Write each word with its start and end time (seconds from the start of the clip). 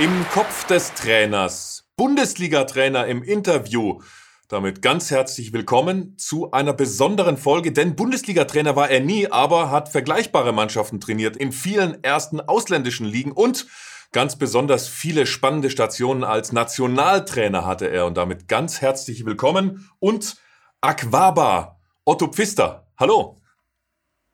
Im 0.00 0.24
Kopf 0.32 0.64
des 0.64 0.94
Trainers, 0.94 1.88
Bundesliga-Trainer 1.96 3.08
im 3.08 3.24
Interview. 3.24 4.00
Damit 4.46 4.80
ganz 4.80 5.10
herzlich 5.10 5.52
willkommen 5.52 6.16
zu 6.16 6.52
einer 6.52 6.72
besonderen 6.72 7.36
Folge, 7.36 7.72
denn 7.72 7.96
Bundesliga-Trainer 7.96 8.76
war 8.76 8.90
er 8.90 9.00
nie, 9.00 9.28
aber 9.28 9.72
hat 9.72 9.88
vergleichbare 9.88 10.52
Mannschaften 10.52 11.00
trainiert 11.00 11.36
in 11.36 11.50
vielen 11.50 12.04
ersten 12.04 12.40
ausländischen 12.40 13.06
Ligen 13.06 13.32
und 13.32 13.66
ganz 14.12 14.36
besonders 14.36 14.86
viele 14.86 15.26
spannende 15.26 15.68
Stationen 15.68 16.22
als 16.22 16.52
Nationaltrainer 16.52 17.66
hatte 17.66 17.90
er 17.90 18.06
und 18.06 18.16
damit 18.16 18.46
ganz 18.46 18.80
herzlich 18.80 19.26
willkommen 19.26 19.90
und 19.98 20.36
Aquaba, 20.80 21.80
Otto 22.04 22.28
Pfister. 22.28 22.86
Hallo. 22.96 23.40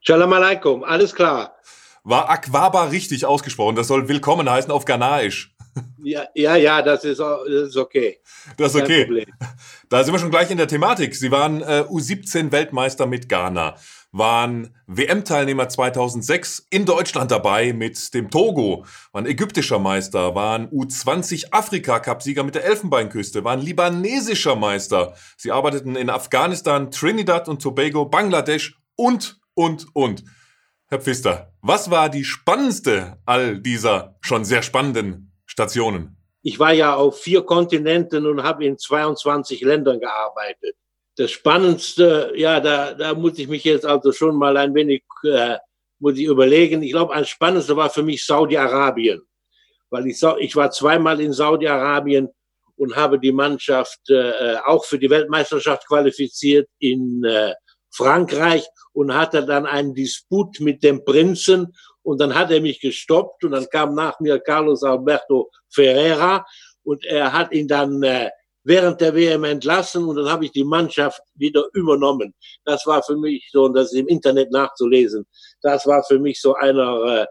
Shalom 0.01 0.35
alaikum, 0.35 0.85
alles 0.85 1.15
klar. 1.15 1.57
War 2.07 2.29
Aquaba 2.29 2.85
richtig 2.85 3.25
ausgesprochen? 3.25 3.77
Das 3.77 3.89
soll 3.89 4.09
willkommen 4.11 4.51
heißen 4.51 4.71
auf 4.71 4.85
Ghanaisch. 4.85 5.54
Ja, 6.05 6.27
ja, 6.35 6.57
ja 6.57 6.83
das, 6.83 7.05
ist, 7.05 7.19
das 7.19 7.49
ist 7.49 7.77
okay. 7.77 8.19
Das 8.57 8.75
ist 8.75 8.83
okay. 8.83 9.27
Da 9.89 10.05
sind 10.05 10.13
wir 10.13 10.19
schon 10.19 10.31
gleich 10.31 10.51
in 10.51 10.59
der 10.59 10.69
Thematik. 10.69 11.15
Sie 11.15 11.31
waren 11.31 11.63
äh, 11.63 11.85
U17-Weltmeister 11.89 13.07
mit 13.07 13.29
Ghana, 13.29 13.77
waren 14.13 14.75
WM-Teilnehmer 14.87 15.69
2006 15.69 16.67
in 16.71 16.85
Deutschland 16.85 17.31
dabei 17.31 17.73
mit 17.73 18.13
dem 18.15 18.31
Togo, 18.31 18.85
waren 19.13 19.27
ägyptischer 19.27 19.79
Meister, 19.79 20.35
waren 20.35 20.69
U20-Afrika-Cup-Sieger 20.69 22.45
mit 22.45 22.55
der 22.55 22.65
Elfenbeinküste, 22.65 23.45
waren 23.45 23.61
libanesischer 23.61 24.57
Meister. 24.57 25.15
Sie 25.37 25.53
arbeiteten 25.53 25.97
in 25.97 26.11
Afghanistan, 26.11 26.91
Trinidad 26.91 27.49
und 27.49 27.63
Tobago, 27.63 28.05
Bangladesch 28.05 28.79
und, 28.97 29.41
und, 29.55 29.87
und. 29.95 30.25
Herr 30.87 31.01
Pfister, 31.01 31.53
was 31.63 31.91
war 31.91 32.11
die 32.11 32.25
spannendste 32.25 33.19
all 33.25 33.59
dieser 33.59 34.17
schon 34.21 34.45
sehr 34.45 34.63
spannenden 34.63 35.34
Stationen? 35.55 36.17
Ich 36.43 36.59
war 36.59 36.73
ja 36.73 36.95
auf 36.95 37.21
vier 37.21 37.43
Kontinenten 37.43 38.27
und 38.27 38.43
habe 38.43 38.65
in 38.65 38.77
22 38.77 39.63
Ländern 39.63 40.01
gearbeitet. 40.01 40.77
Das 41.17 41.31
Spannendste, 41.31 42.33
ja, 42.35 42.59
da, 42.59 42.93
da 42.93 43.15
muss 43.15 43.39
ich 43.39 43.47
mich 43.47 43.63
jetzt 43.63 43.87
also 43.87 44.11
schon 44.11 44.37
mal 44.37 44.57
ein 44.57 44.75
wenig, 44.75 45.05
äh, 45.23 45.57
muss 46.01 46.19
ich 46.19 46.25
überlegen. 46.25 46.83
Ich 46.83 46.91
glaube, 46.91 47.15
ein 47.15 47.25
Spannendste 47.25 47.77
war 47.77 47.89
für 47.89 48.03
mich 48.03 48.27
Saudi-Arabien, 48.27 49.23
weil 49.91 50.09
ich, 50.09 50.21
ich 50.41 50.57
war 50.57 50.73
zweimal 50.73 51.21
in 51.21 51.33
Saudi-Arabien 51.33 52.29
und 52.77 52.97
habe 52.97 53.21
die 53.21 53.33
Mannschaft 53.33 54.11
äh, 54.11 54.57
auch 54.67 54.85
für 54.85 54.99
die 54.99 55.09
Weltmeisterschaft 55.09 55.87
qualifiziert 55.87 56.69
in 56.81 57.23
äh, 57.23 57.55
Frankreich 57.93 58.67
und 58.93 59.15
hatte 59.15 59.47
dann 59.47 59.67
einen 59.67 59.95
Disput 59.95 60.59
mit 60.59 60.83
dem 60.83 61.05
Prinzen 61.05 61.73
und 62.05 62.21
dann 62.21 62.35
hat 62.35 62.53
er 62.53 62.61
mich 62.61 62.81
gestoppt 62.81 63.45
und 63.45 63.51
dann 63.51 63.69
kam 63.69 63.95
nach 63.95 64.21
mir 64.21 64.39
Carlos 64.39 64.85
Alberto 64.85 65.51
Ferreira 65.69 66.45
und 66.85 67.05
er 67.05 67.33
hat 67.33 67.53
ihn 67.53 67.67
dann 67.67 68.03
äh, 68.03 68.31
während 68.63 69.01
der 69.01 69.15
WM 69.15 69.45
entlassen 69.45 70.05
und 70.05 70.17
dann 70.17 70.29
habe 70.29 70.45
ich 70.45 70.53
die 70.53 70.65
Mannschaft 70.65 71.21
wieder 71.35 71.65
übernommen. 71.73 72.35
Das 72.65 72.87
war 72.87 73.03
für 73.03 73.17
mich 73.17 73.49
so, 73.51 73.65
und 73.65 73.75
das 73.75 73.93
ist 73.93 73.99
im 73.99 74.09
Internet 74.09 74.53
nachzulesen, 74.53 75.27
das 75.63 75.87
war 75.87 76.05
für 76.05 76.19
mich 76.19 76.41
so 76.41 76.55
einer, 76.55 77.23
äh, 77.23 77.27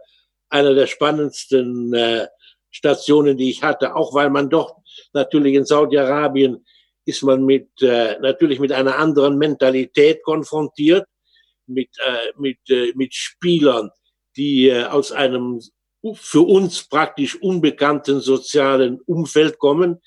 einer 0.49 0.73
der 0.73 0.87
spannendsten 0.87 1.93
äh, 1.93 2.27
Stationen, 2.71 3.37
die 3.37 3.51
ich 3.51 3.63
hatte, 3.63 3.95
auch 3.95 4.13
weil 4.13 4.31
man 4.31 4.49
doch 4.49 4.77
natürlich 5.13 5.53
in 5.53 5.65
Saudi-Arabien 5.65 6.65
ist 7.05 7.21
man 7.21 7.45
mit, 7.45 7.69
äh, 7.81 8.17
natürlich 8.19 8.59
mit 8.59 8.71
einer 8.71 8.97
anderen 8.97 9.37
Mentalität 9.37 10.23
konfrontiert, 10.23 11.05
mit, 11.67 11.89
äh, 12.05 12.31
mit, 12.37 12.57
äh, 12.69 12.93
mit 12.95 13.13
Spielern, 13.13 13.91
die 14.35 14.69
äh, 14.69 14.83
aus 14.83 15.11
einem 15.11 15.61
für 16.15 16.41
uns 16.41 16.83
praktisch 16.83 17.41
unbekannten 17.41 18.19
sozialen 18.19 18.99
Umfeld 19.01 19.57
kommen, 19.57 20.01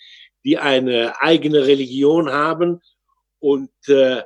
die 0.45 0.59
eine 0.59 1.21
eigene 1.21 1.67
Religion 1.67 2.31
haben 2.31 2.81
und 3.39 3.71
äh, 3.89 4.23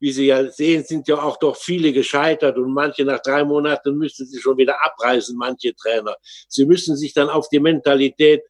wie 0.00 0.12
Sie 0.12 0.26
ja 0.26 0.50
sehen, 0.50 0.84
sind 0.84 1.08
ja 1.08 1.22
auch 1.22 1.38
doch 1.38 1.56
viele 1.56 1.92
gescheitert 1.92 2.58
und 2.58 2.74
manche 2.74 3.04
nach 3.04 3.22
drei 3.22 3.42
Monaten 3.42 3.96
müssen 3.96 4.26
sie 4.26 4.38
schon 4.38 4.58
wieder 4.58 4.84
abreisen, 4.84 5.38
manche 5.38 5.74
Trainer. 5.74 6.14
Sie 6.46 6.66
müssen 6.66 6.96
sich 6.96 7.14
dann 7.14 7.30
auf 7.30 7.48
die 7.48 7.60
Mentalität 7.60 8.42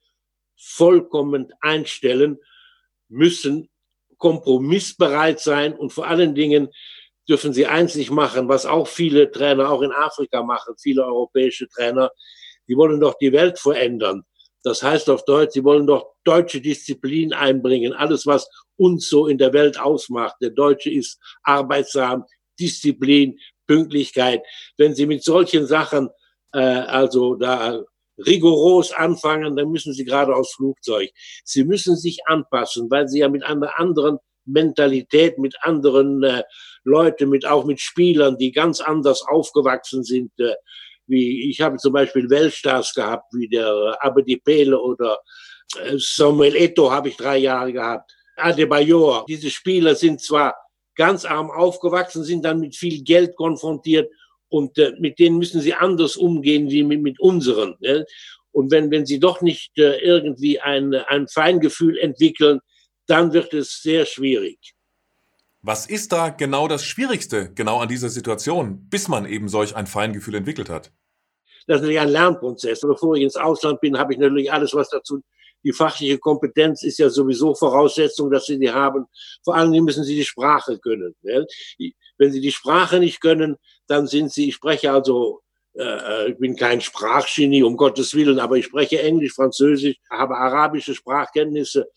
vollkommen 0.57 1.53
einstellen 1.61 2.39
müssen 3.09 3.69
kompromissbereit 4.19 5.41
sein 5.41 5.75
und 5.75 5.93
vor 5.93 6.07
allen 6.07 6.35
Dingen 6.35 6.69
dürfen 7.29 7.53
sie 7.53 7.67
einzig 7.67 8.11
machen, 8.11 8.49
was 8.49 8.67
auch 8.67 8.89
viele 8.89 9.31
Trainer 9.31 9.71
auch 9.71 9.83
in 9.83 9.93
Afrika 9.93 10.43
machen, 10.43 10.75
viele 10.79 11.05
europäische 11.05 11.69
Trainer, 11.69 12.11
die 12.69 12.77
wollen 12.77 13.01
doch 13.01 13.17
die 13.19 13.33
Welt 13.33 13.59
verändern. 13.59 14.25
Das 14.63 14.83
heißt 14.83 15.11
auf 15.11 15.25
Deutsch, 15.25 15.53
sie 15.53 15.65
wollen 15.65 15.87
doch 15.87 16.15
deutsche 16.25 16.61
Disziplin 16.61 17.33
einbringen, 17.33 17.93
alles, 17.93 18.27
was 18.27 18.49
uns 18.77 19.09
so 19.09 19.27
in 19.27 19.39
der 19.39 19.53
Welt 19.53 19.79
ausmacht. 19.79 20.37
Der 20.41 20.51
Deutsche 20.51 20.91
ist 20.91 21.19
arbeitsam, 21.43 22.25
Disziplin, 22.59 23.39
Pünktlichkeit. 23.67 24.43
Wenn 24.77 24.95
Sie 24.95 25.07
mit 25.07 25.23
solchen 25.23 25.67
Sachen 25.67 26.09
äh, 26.53 26.59
also 26.59 27.35
da 27.35 27.83
rigoros 28.19 28.93
anfangen, 28.93 29.57
dann 29.57 29.71
müssen 29.71 29.93
sie 29.93 30.05
gerade 30.05 30.35
aus 30.35 30.55
Flugzeug. 30.55 31.11
Sie 31.45 31.65
müssen 31.65 31.97
sich 31.97 32.21
anpassen, 32.27 32.91
weil 32.91 33.09
sie 33.09 33.21
ja 33.21 33.29
mit 33.29 33.43
einer 33.43 33.79
anderen 33.79 34.19
Mentalität, 34.45 35.39
mit 35.39 35.57
anderen 35.63 36.23
äh, 36.23 36.43
Leuten, 36.85 37.31
mit 37.31 37.47
auch 37.47 37.65
mit 37.65 37.81
Spielern, 37.81 38.39
die 38.39 38.53
ganz 38.53 38.81
anders 38.81 39.23
aufgewachsen 39.23 40.05
sind. 40.05 40.31
Äh, 40.39 40.55
wie 41.07 41.51
ich 41.51 41.61
habe 41.61 41.77
zum 41.77 41.93
Beispiel 41.93 42.31
Weltstars 42.31 42.95
gehabt, 42.95 43.33
wie 43.35 43.49
der 43.49 43.97
Abedi 44.01 44.37
Pele 44.37 44.81
oder 44.81 45.19
äh, 45.79 45.97
Samuel 45.99 46.57
Eto 46.57 46.91
habe 46.91 47.09
ich 47.09 47.17
drei 47.17 47.39
Jahre 47.39 47.73
gehabt. 47.73 48.11
Adebayor. 48.37 49.25
Diese 49.29 49.51
Spieler 49.51 49.95
sind 49.95 50.21
zwar 50.21 50.55
ganz 50.97 51.25
arm 51.25 51.51
aufgewachsen, 51.51 52.25
sind 52.25 52.45
dann 52.45 52.61
mit 52.61 52.77
viel 52.77 53.03
Geld 53.03 53.37
konfrontiert 53.37 54.11
und 54.49 54.79
äh, 54.79 54.93
mit 54.99 55.19
denen 55.19 55.39
müssen 55.39 55.61
sie 55.61 55.75
anders 55.75 56.17
umgehen 56.17 56.71
wie 56.71 56.83
mit, 56.83 57.03
mit 57.03 57.21
unseren. 57.21 57.77
Ne? 57.81 58.05
Und 58.53 58.71
wenn, 58.71 58.91
wenn 58.91 59.07
sie 59.07 59.19
doch 59.19 59.41
nicht 59.41 59.77
äh, 59.79 59.99
irgendwie 59.99 60.61
ein, 60.61 60.95
ein 60.95 61.27
Feingefühl 61.29 61.99
entwickeln, 61.99 62.61
dann 63.07 63.33
wird 63.33 63.53
es 63.53 63.83
sehr 63.83 64.07
schwierig. 64.07 64.74
Was 65.67 65.87
ist 65.87 66.13
da 66.13 66.29
genau 66.29 66.69
das 66.69 66.85
Schwierigste, 66.85 67.51
genau 67.55 67.79
an 67.79 67.89
dieser 67.89 68.11
Situation, 68.11 68.87
bis 68.91 69.09
man 69.09 69.25
eben 69.25 69.49
solch 69.49 69.75
ein 69.75 69.87
Feingefühl 69.87 70.35
entwickelt 70.35 70.69
hat? 70.69 70.93
Das 71.67 71.77
ist 71.77 71.81
natürlich 71.81 72.01
ein 72.01 72.11
Lernprozess. 72.11 72.83
Bevor 72.83 73.17
ich 73.17 73.23
ins 73.23 73.37
Ausland 73.37 73.81
bin, 73.81 73.99
habe 73.99 74.13
ich 74.13 74.19
natürlich 74.19 74.53
alles, 74.53 74.75
was 74.75 74.91
dazu 74.91 75.23
die 75.65 75.73
fachliche 75.73 76.19
Kompetenz 76.19 76.83
ist 76.83 76.99
ja 76.99 77.09
sowieso 77.09 77.55
Voraussetzung, 77.55 78.31
dass 78.31 78.45
sie 78.45 78.59
die 78.59 78.71
haben. 78.71 79.07
Vor 79.43 79.57
allem 79.57 79.71
müssen 79.83 80.05
sie 80.05 80.17
die 80.17 80.25
Sprache 80.25 80.79
können. 80.79 81.15
Ne? 81.23 81.47
Wenn 82.19 82.31
sie 82.31 82.43
die 82.43 82.53
Sprache 82.53 83.01
nicht 83.01 83.23
können, 83.23 83.57
dann 83.87 84.07
sind 84.07 84.31
sie, 84.31 84.49
ich 84.49 84.57
spreche 84.57 84.93
also, 84.93 85.41
äh, 85.73 85.83
äh, 85.83 86.33
ich 86.33 86.39
bin 86.39 86.57
kein 86.57 86.83
Sprachgenie, 86.83 87.63
um 87.63 87.79
Gottes 87.79 88.15
Willen, 88.15 88.39
aber 88.39 88.59
ich 88.59 88.67
spreche 88.67 89.01
Englisch, 89.01 89.33
Französisch, 89.33 89.97
habe 90.11 90.37
arabische 90.37 90.95
Sprachkenntnisse. 90.95 91.89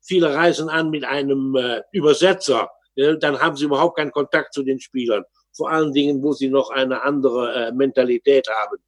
Viele 0.00 0.34
reisen 0.34 0.68
an 0.68 0.90
mit 0.90 1.04
einem 1.04 1.54
äh, 1.54 1.82
Übersetzer. 1.92 2.68
Dann 2.96 3.40
haben 3.40 3.56
sie 3.56 3.64
überhaupt 3.64 3.96
keinen 3.96 4.12
Kontakt 4.12 4.52
zu 4.54 4.62
den 4.62 4.80
Spielern. 4.80 5.24
Vor 5.54 5.70
allen 5.70 5.92
Dingen, 5.92 6.22
wo 6.22 6.32
sie 6.32 6.48
noch 6.48 6.70
eine 6.70 7.02
andere 7.02 7.54
äh, 7.54 7.72
Mentalität 7.72 8.48
haben. 8.48 8.78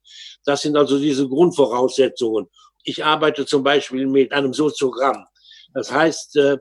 Das 0.45 0.63
sind 0.63 0.77
also 0.77 0.99
diese 0.99 1.29
Grundvoraussetzungen. 1.29 2.49
Ich 2.85 3.05
arbeite 3.05 3.47
zum 3.47 3.63
Beispiel 3.63 4.07
mit 4.07 4.33
einem 4.33 4.53
Soziogramm. 4.53 5.27
Das 5.75 5.93
heißt, 5.93 6.37
äh, 6.37 6.59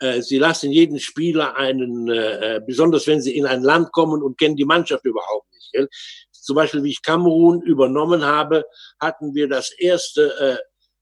äh, 0.00 0.22
sie 0.22 0.38
lassen 0.38 0.70
jeden 0.70 0.98
Spieler 0.98 1.56
einen, 1.56 2.08
äh, 2.08 2.56
äh, 2.56 2.60
besonders 2.64 3.06
wenn 3.06 3.20
sie 3.20 3.36
in 3.36 3.46
ein 3.46 3.62
Land 3.62 3.92
kommen 3.92 4.22
und 4.22 4.38
kennen 4.38 4.56
die 4.56 4.64
Mannschaft 4.64 5.04
überhaupt 5.04 5.52
nicht. 5.52 5.72
Gell? 5.72 5.88
Zum 6.30 6.56
Beispiel, 6.56 6.82
wie 6.82 6.90
ich 6.90 7.02
Kamerun 7.02 7.62
übernommen 7.62 8.24
habe, 8.24 8.64
hatten 9.00 9.34
wir 9.34 9.48
das 9.48 9.70
erste 9.70 10.58
äh, 10.58 10.58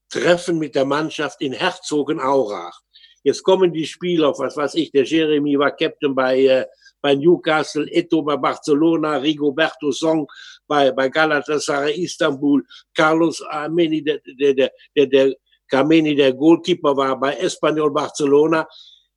Treffen 0.09 0.57
mit 0.57 0.75
der 0.75 0.85
Mannschaft 0.85 1.41
in 1.41 1.53
Herzogenaurach. 1.53 2.79
Jetzt 3.27 3.43
kommen 3.43 3.73
die 3.73 3.85
Spieler, 3.85 4.31
was 4.37 4.55
weiß 4.55 4.75
ich, 4.75 4.89
der 4.89 5.03
Jeremy 5.03 5.59
war 5.59 5.75
Captain 5.75 6.15
bei, 6.15 6.45
äh, 6.45 6.65
bei 7.01 7.13
Newcastle, 7.13 7.85
Eto 7.91 8.21
bei 8.21 8.37
Barcelona, 8.37 9.17
Rigoberto 9.17 9.91
Song 9.91 10.25
bei, 10.65 10.93
bei 10.93 11.09
Galatasaray 11.09 11.93
Istanbul, 12.05 12.63
Carlos 12.93 13.41
Armeni, 13.41 14.01
der, 14.01 14.21
der, 14.39 14.53
der, 14.53 14.71
der, 14.95 15.07
der 15.07 15.35
Kameni, 15.67 16.15
der 16.15 16.31
Goalkeeper, 16.31 16.95
war 16.95 17.19
bei 17.19 17.33
Espanyol 17.33 17.91
Barcelona. 17.91 18.65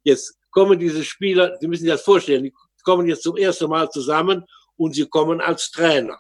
Jetzt 0.02 0.36
kommen 0.50 0.76
diese 0.76 1.04
Spieler, 1.04 1.56
Sie 1.60 1.68
müssen 1.68 1.84
sich 1.84 1.92
das 1.92 2.02
vorstellen, 2.02 2.42
die 2.42 2.52
kommen 2.82 3.06
jetzt 3.06 3.22
zum 3.22 3.36
ersten 3.36 3.68
Mal 3.68 3.88
zusammen 3.90 4.44
und 4.80 4.94
sie 4.94 5.06
kommen 5.06 5.42
als 5.42 5.70
Trainer. 5.70 6.18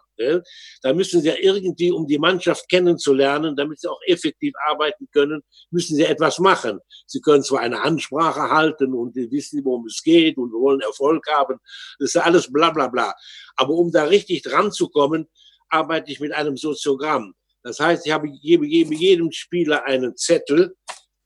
Da 0.82 0.92
müssen 0.92 1.22
sie 1.22 1.28
ja 1.28 1.34
irgendwie, 1.40 1.90
um 1.90 2.06
die 2.06 2.18
Mannschaft 2.18 2.68
kennenzulernen, 2.68 3.56
damit 3.56 3.80
sie 3.80 3.88
auch 3.88 4.00
effektiv 4.06 4.52
arbeiten 4.68 5.08
können, 5.12 5.42
müssen 5.70 5.96
sie 5.96 6.04
etwas 6.04 6.38
machen. 6.38 6.78
Sie 7.06 7.22
können 7.22 7.42
zwar 7.42 7.60
eine 7.60 7.80
Ansprache 7.80 8.50
halten 8.50 8.92
und 8.92 9.16
wissen, 9.16 9.64
worum 9.64 9.86
es 9.86 10.02
geht 10.02 10.36
und 10.36 10.52
wollen 10.52 10.80
Erfolg 10.80 11.26
haben. 11.26 11.56
Das 11.98 12.10
ist 12.10 12.16
alles 12.16 12.52
bla 12.52 12.70
bla 12.70 12.88
bla. 12.88 13.14
Aber 13.56 13.72
um 13.72 13.90
da 13.90 14.04
richtig 14.04 14.42
dran 14.42 14.70
zu 14.70 14.90
kommen, 14.90 15.26
arbeite 15.70 16.12
ich 16.12 16.20
mit 16.20 16.32
einem 16.32 16.58
Soziogramm. 16.58 17.32
Das 17.62 17.80
heißt, 17.80 18.06
ich 18.06 18.12
gebe, 18.42 18.66
jedem 18.66 19.32
Spieler 19.32 19.84
einen 19.86 20.18
Zettel 20.18 20.76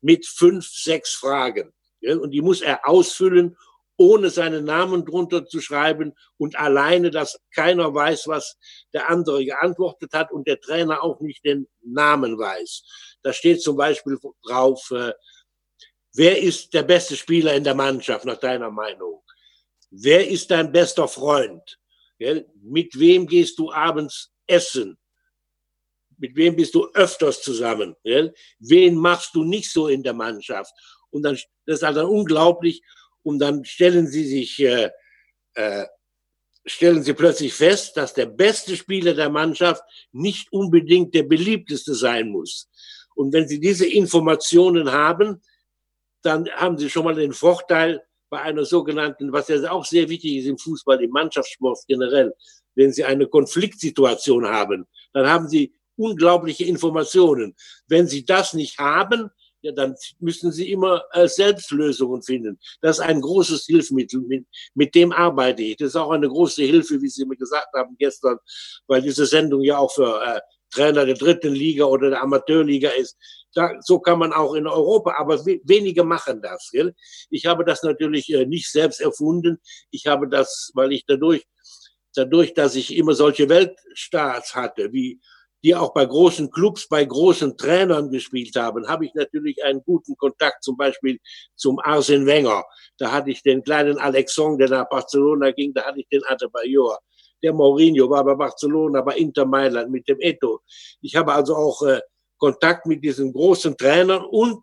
mit 0.02 0.24
fünf, 0.24 0.68
sechs 0.68 1.14
Fragen. 1.14 1.72
Ja, 2.00 2.16
und 2.16 2.30
die 2.30 2.42
muss 2.42 2.60
er 2.60 2.88
ausfüllen, 2.88 3.56
ohne 3.96 4.30
seinen 4.30 4.64
Namen 4.64 5.04
drunter 5.04 5.46
zu 5.46 5.60
schreiben 5.60 6.14
und 6.36 6.56
alleine, 6.56 7.10
dass 7.10 7.38
keiner 7.54 7.94
weiß, 7.94 8.26
was 8.26 8.56
der 8.92 9.08
andere 9.08 9.44
geantwortet 9.44 10.12
hat 10.12 10.32
und 10.32 10.46
der 10.48 10.60
Trainer 10.60 11.02
auch 11.02 11.20
nicht 11.20 11.44
den 11.44 11.68
Namen 11.82 12.38
weiß. 12.38 12.82
Da 13.22 13.32
steht 13.32 13.62
zum 13.62 13.76
Beispiel 13.76 14.18
drauf, 14.46 14.90
äh, 14.90 15.12
wer 16.14 16.40
ist 16.40 16.74
der 16.74 16.82
beste 16.82 17.16
Spieler 17.16 17.54
in 17.54 17.64
der 17.64 17.74
Mannschaft 17.74 18.24
nach 18.24 18.38
deiner 18.38 18.70
Meinung? 18.70 19.22
Wer 19.90 20.28
ist 20.28 20.50
dein 20.50 20.72
bester 20.72 21.06
Freund? 21.06 21.78
Ja, 22.18 22.40
mit 22.62 22.98
wem 22.98 23.26
gehst 23.26 23.58
du 23.58 23.72
abends 23.72 24.32
essen? 24.46 24.98
Mit 26.18 26.36
wem 26.36 26.56
bist 26.56 26.74
du 26.74 26.88
öfters 26.94 27.42
zusammen? 27.42 27.94
Ja? 28.02 28.28
Wen 28.58 28.96
machst 28.96 29.34
du 29.34 29.44
nicht 29.44 29.72
so 29.72 29.88
in 29.88 30.02
der 30.02 30.14
Mannschaft? 30.14 30.72
Und 31.10 31.22
dann, 31.22 31.34
das 31.66 31.76
ist 31.76 31.84
also 31.84 32.08
unglaublich. 32.08 32.82
Und 33.24 33.40
dann 33.40 33.64
stellen 33.64 34.06
sie 34.06 34.24
sich, 34.24 34.60
äh, 34.60 34.90
äh, 35.54 35.86
stellen 36.64 37.02
sie 37.02 37.14
plötzlich 37.14 37.52
fest, 37.52 37.96
dass 37.96 38.14
der 38.14 38.26
beste 38.26 38.76
Spieler 38.76 39.14
der 39.14 39.30
Mannschaft 39.30 39.82
nicht 40.12 40.52
unbedingt 40.52 41.12
der 41.14 41.24
beliebteste 41.24 41.94
sein 41.94 42.28
muss. 42.28 42.68
Und 43.16 43.32
wenn 43.32 43.48
sie 43.48 43.58
diese 43.58 43.86
Informationen 43.86 44.92
haben, 44.92 45.42
dann 46.22 46.48
haben 46.50 46.78
sie 46.78 46.88
schon 46.88 47.04
mal 47.04 47.16
den 47.16 47.32
Vorteil, 47.32 48.00
bei 48.34 48.40
einer 48.40 48.64
sogenannten, 48.64 49.32
was 49.32 49.46
ja 49.46 49.70
auch 49.70 49.84
sehr 49.84 50.08
wichtig 50.08 50.38
ist 50.38 50.46
im 50.46 50.58
Fußball, 50.58 51.00
im 51.04 51.10
Mannschaftssport 51.10 51.78
generell, 51.86 52.34
wenn 52.74 52.92
Sie 52.92 53.04
eine 53.04 53.28
Konfliktsituation 53.28 54.44
haben, 54.44 54.88
dann 55.12 55.28
haben 55.28 55.48
Sie 55.48 55.72
unglaubliche 55.96 56.64
Informationen. 56.64 57.54
Wenn 57.86 58.08
Sie 58.08 58.24
das 58.24 58.52
nicht 58.52 58.78
haben, 58.78 59.30
ja, 59.64 59.72
dann 59.72 59.96
müssen 60.20 60.52
Sie 60.52 60.70
immer 60.70 61.02
äh, 61.12 61.26
selbst 61.26 61.70
Lösungen 61.70 62.22
finden. 62.22 62.58
Das 62.82 62.98
ist 62.98 63.04
ein 63.04 63.22
großes 63.22 63.64
Hilfsmittel. 63.64 64.20
Mit, 64.20 64.46
mit 64.74 64.94
dem 64.94 65.10
arbeite 65.10 65.62
ich. 65.62 65.76
Das 65.78 65.88
ist 65.88 65.96
auch 65.96 66.10
eine 66.10 66.28
große 66.28 66.62
Hilfe, 66.62 67.00
wie 67.00 67.08
Sie 67.08 67.24
mir 67.24 67.36
gesagt 67.36 67.72
haben 67.74 67.96
gestern, 67.98 68.36
weil 68.86 69.00
diese 69.00 69.24
Sendung 69.24 69.62
ja 69.62 69.78
auch 69.78 69.90
für 69.90 70.22
äh, 70.22 70.40
Trainer 70.70 71.06
der 71.06 71.14
dritten 71.14 71.54
Liga 71.54 71.84
oder 71.84 72.10
der 72.10 72.22
Amateurliga 72.22 72.90
ist. 72.90 73.16
Da, 73.54 73.70
so 73.80 74.00
kann 74.00 74.18
man 74.18 74.34
auch 74.34 74.52
in 74.52 74.66
Europa, 74.66 75.14
aber 75.16 75.46
we 75.46 75.60
wenige 75.64 76.04
machen 76.04 76.42
das. 76.42 76.68
Gell? 76.70 76.94
Ich 77.30 77.46
habe 77.46 77.64
das 77.64 77.82
natürlich 77.82 78.30
äh, 78.34 78.44
nicht 78.44 78.70
selbst 78.70 79.00
erfunden. 79.00 79.58
Ich 79.90 80.06
habe 80.06 80.28
das, 80.28 80.72
weil 80.74 80.92
ich 80.92 81.06
dadurch, 81.06 81.46
dadurch, 82.14 82.52
dass 82.52 82.74
ich 82.74 82.94
immer 82.94 83.14
solche 83.14 83.48
Weltstars 83.48 84.54
hatte, 84.54 84.92
wie 84.92 85.20
die 85.64 85.74
auch 85.74 85.94
bei 85.94 86.04
großen 86.04 86.50
Clubs, 86.50 86.86
bei 86.86 87.04
großen 87.04 87.56
Trainern 87.56 88.10
gespielt 88.10 88.54
haben, 88.54 88.86
habe 88.86 89.06
ich 89.06 89.14
natürlich 89.14 89.64
einen 89.64 89.82
guten 89.82 90.14
Kontakt 90.16 90.62
zum 90.62 90.76
Beispiel 90.76 91.18
zum 91.56 91.78
Arsene 91.80 92.26
Wenger. 92.26 92.64
Da 92.98 93.10
hatte 93.10 93.30
ich 93.30 93.42
den 93.42 93.64
kleinen 93.64 93.98
Alexon, 93.98 94.58
der 94.58 94.68
nach 94.68 94.88
Barcelona 94.90 95.52
ging, 95.52 95.72
da 95.72 95.84
hatte 95.84 96.00
ich 96.00 96.08
den 96.08 96.22
Adebayor. 96.24 96.98
Der 97.42 97.54
Mourinho 97.54 98.08
war 98.10 98.24
bei 98.24 98.34
Barcelona, 98.34 99.00
bei 99.00 99.16
Inter 99.16 99.46
Mailand 99.46 99.90
mit 99.90 100.06
dem 100.06 100.20
Eto. 100.20 100.60
Ich 101.00 101.16
habe 101.16 101.32
also 101.32 101.56
auch 101.56 101.82
äh, 101.82 102.00
Kontakt 102.36 102.84
mit 102.84 103.02
diesen 103.02 103.32
großen 103.32 103.74
Trainern 103.76 104.22
und 104.22 104.60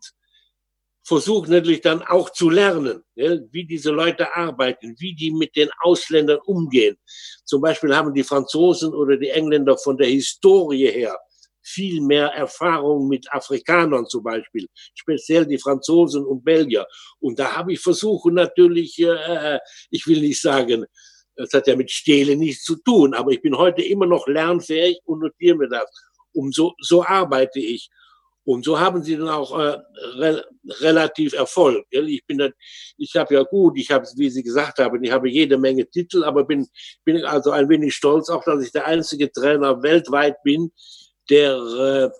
versuche 1.04 1.50
natürlich 1.50 1.82
dann 1.82 2.02
auch 2.04 2.30
zu 2.30 2.50
lernen, 2.50 3.04
wie 3.16 3.66
diese 3.66 3.92
Leute 3.92 4.36
arbeiten, 4.36 4.96
wie 5.00 5.16
die 5.16 5.32
mit 5.32 5.56
den 5.56 5.70
Ausländern 5.82 6.40
umgehen. 6.46 6.98
Zum 7.46 7.62
Beispiel 7.62 7.96
haben 7.96 8.14
die 8.14 8.24
Franzosen 8.24 8.94
oder 8.94 9.18
die 9.18 9.30
Engländer 9.30 9.78
von 9.78 9.98
der 9.98 10.08
Historie 10.08 10.88
her 10.88 11.18
viel 11.64 12.02
mehr 12.02 12.28
Erfahrung 12.28 13.08
mit 13.08 13.32
Afrikanern 13.32 14.06
zum 14.08 14.24
Beispiel, 14.24 14.68
speziell 14.96 15.46
die 15.46 15.60
Franzosen 15.60 16.26
und 16.26 16.44
Belgier. 16.44 16.86
Und 17.20 17.40
da 17.40 17.56
habe 17.56 17.74
ich 17.74 17.80
versucht 17.80 18.32
natürlich, 18.34 18.98
äh, 19.00 19.60
ich 19.90 20.06
will 20.08 20.22
nicht 20.22 20.42
sagen, 20.42 20.86
das 21.36 21.54
hat 21.54 21.68
ja 21.68 21.76
mit 21.76 21.92
Stehlen 21.92 22.40
nichts 22.40 22.64
zu 22.64 22.76
tun, 22.78 23.14
aber 23.14 23.32
ich 23.32 23.42
bin 23.42 23.58
heute 23.58 23.82
immer 23.82 24.06
noch 24.06 24.28
lernfähig 24.28 25.00
und 25.06 25.20
notiere 25.20 25.56
mir 25.56 25.70
das. 25.70 25.86
Um 26.34 26.52
so, 26.52 26.74
so 26.80 27.04
arbeite 27.06 27.60
ich. 27.60 27.90
Und 28.44 28.66
so 28.66 28.80
haben 28.80 29.04
sie 29.04 29.18
dann 29.18 29.30
auch 29.30 29.58
äh, 29.58 29.78
re 30.16 30.44
relativ 30.80 31.34
Erfolg. 31.34 31.86
Gell? 31.90 32.10
Ich 32.10 32.26
bin 32.26 32.40
dann, 32.40 32.54
ich 32.98 33.16
habe 33.16 33.36
ja 33.36 33.44
gut, 33.44 33.78
ich 33.78 33.92
habe, 33.92 34.08
wie 34.16 34.30
Sie 34.30 34.44
gesagt 34.44 34.80
haben, 34.80 35.04
ich 35.04 35.12
habe 35.12 35.30
jede 35.30 35.58
Menge 35.58 35.88
Titel, 35.88 36.24
aber 36.24 36.44
bin, 36.44 36.68
bin 37.04 37.24
also 37.24 37.52
ein 37.52 37.70
wenig 37.70 37.94
stolz 37.94 38.30
auch, 38.30 38.44
dass 38.44 38.64
ich 38.64 38.72
der 38.72 38.88
einzige 38.88 39.32
Trainer 39.32 39.84
weltweit 39.84 40.42
bin, 40.44 40.72
der 41.30 42.12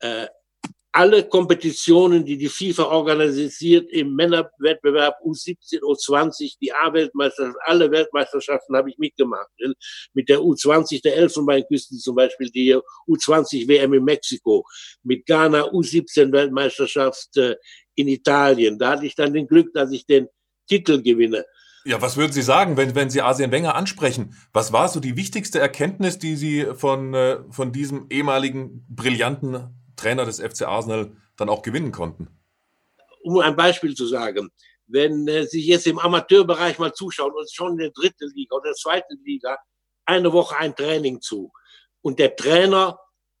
äh, 0.00 0.06
äh, 0.06 0.28
alle 0.92 1.26
Kompetitionen, 1.26 2.24
die 2.24 2.36
die 2.36 2.48
FIFA 2.48 2.84
organisiert, 2.84 3.90
im 3.90 4.14
Männerwettbewerb 4.14 5.16
U17, 5.24 5.80
U20, 5.80 6.56
die 6.60 6.72
A-Weltmeisterschaft, 6.72 7.56
alle 7.64 7.90
Weltmeisterschaften 7.90 8.76
habe 8.76 8.90
ich 8.90 8.98
mitgemacht. 8.98 9.48
Mit 10.12 10.28
der 10.28 10.40
U20 10.40 11.02
der 11.02 11.16
Elfenbeinküsten 11.16 11.98
zum 11.98 12.14
Beispiel, 12.14 12.50
die 12.50 12.76
U20 13.08 13.66
WM 13.68 13.94
in 13.94 14.04
Mexiko, 14.04 14.66
mit 15.02 15.24
Ghana 15.24 15.70
U17 15.70 16.30
Weltmeisterschaft 16.30 17.38
äh, 17.38 17.56
in 17.94 18.08
Italien. 18.08 18.78
Da 18.78 18.92
hatte 18.92 19.06
ich 19.06 19.14
dann 19.14 19.32
den 19.32 19.46
Glück, 19.46 19.72
dass 19.72 19.92
ich 19.92 20.04
den 20.04 20.28
Titel 20.68 21.02
gewinne. 21.02 21.46
Ja, 21.84 22.00
was 22.00 22.16
würden 22.16 22.32
Sie 22.32 22.42
sagen, 22.42 22.76
wenn, 22.76 22.94
wenn 22.94 23.10
Sie 23.10 23.22
Asien 23.22 23.50
Wenger 23.50 23.74
ansprechen? 23.74 24.36
Was 24.52 24.72
war 24.72 24.88
so 24.88 25.00
die 25.00 25.16
wichtigste 25.16 25.58
Erkenntnis, 25.58 26.18
die 26.18 26.36
Sie 26.36 26.66
von, 26.74 27.14
äh, 27.14 27.38
von 27.50 27.72
diesem 27.72 28.06
ehemaligen 28.10 28.84
brillanten 28.88 29.81
Trainer 30.02 30.24
des 30.24 30.40
FC 30.40 30.62
Arsenal 30.62 31.16
dann 31.36 31.48
auch 31.48 31.62
gewinnen 31.62 31.92
konnten? 31.92 32.28
Um 33.22 33.38
ein 33.38 33.54
Beispiel 33.54 33.94
zu 33.94 34.06
sagen, 34.06 34.50
wenn 34.88 35.28
äh, 35.28 35.46
Sie 35.46 35.64
jetzt 35.64 35.86
im 35.86 35.98
Amateurbereich 35.98 36.78
mal 36.78 36.92
zuschauen 36.92 37.32
und 37.32 37.50
schon 37.52 37.72
in 37.72 37.78
der 37.78 37.90
dritten 37.90 38.30
Liga 38.34 38.56
oder 38.56 38.70
der 38.70 38.74
zweiten 38.74 39.22
Liga 39.24 39.56
eine 40.04 40.32
Woche 40.32 40.56
ein 40.56 40.74
Training 40.74 41.20
zu 41.20 41.52
und 42.02 42.18
der 42.18 42.34
Trainer 42.34 42.98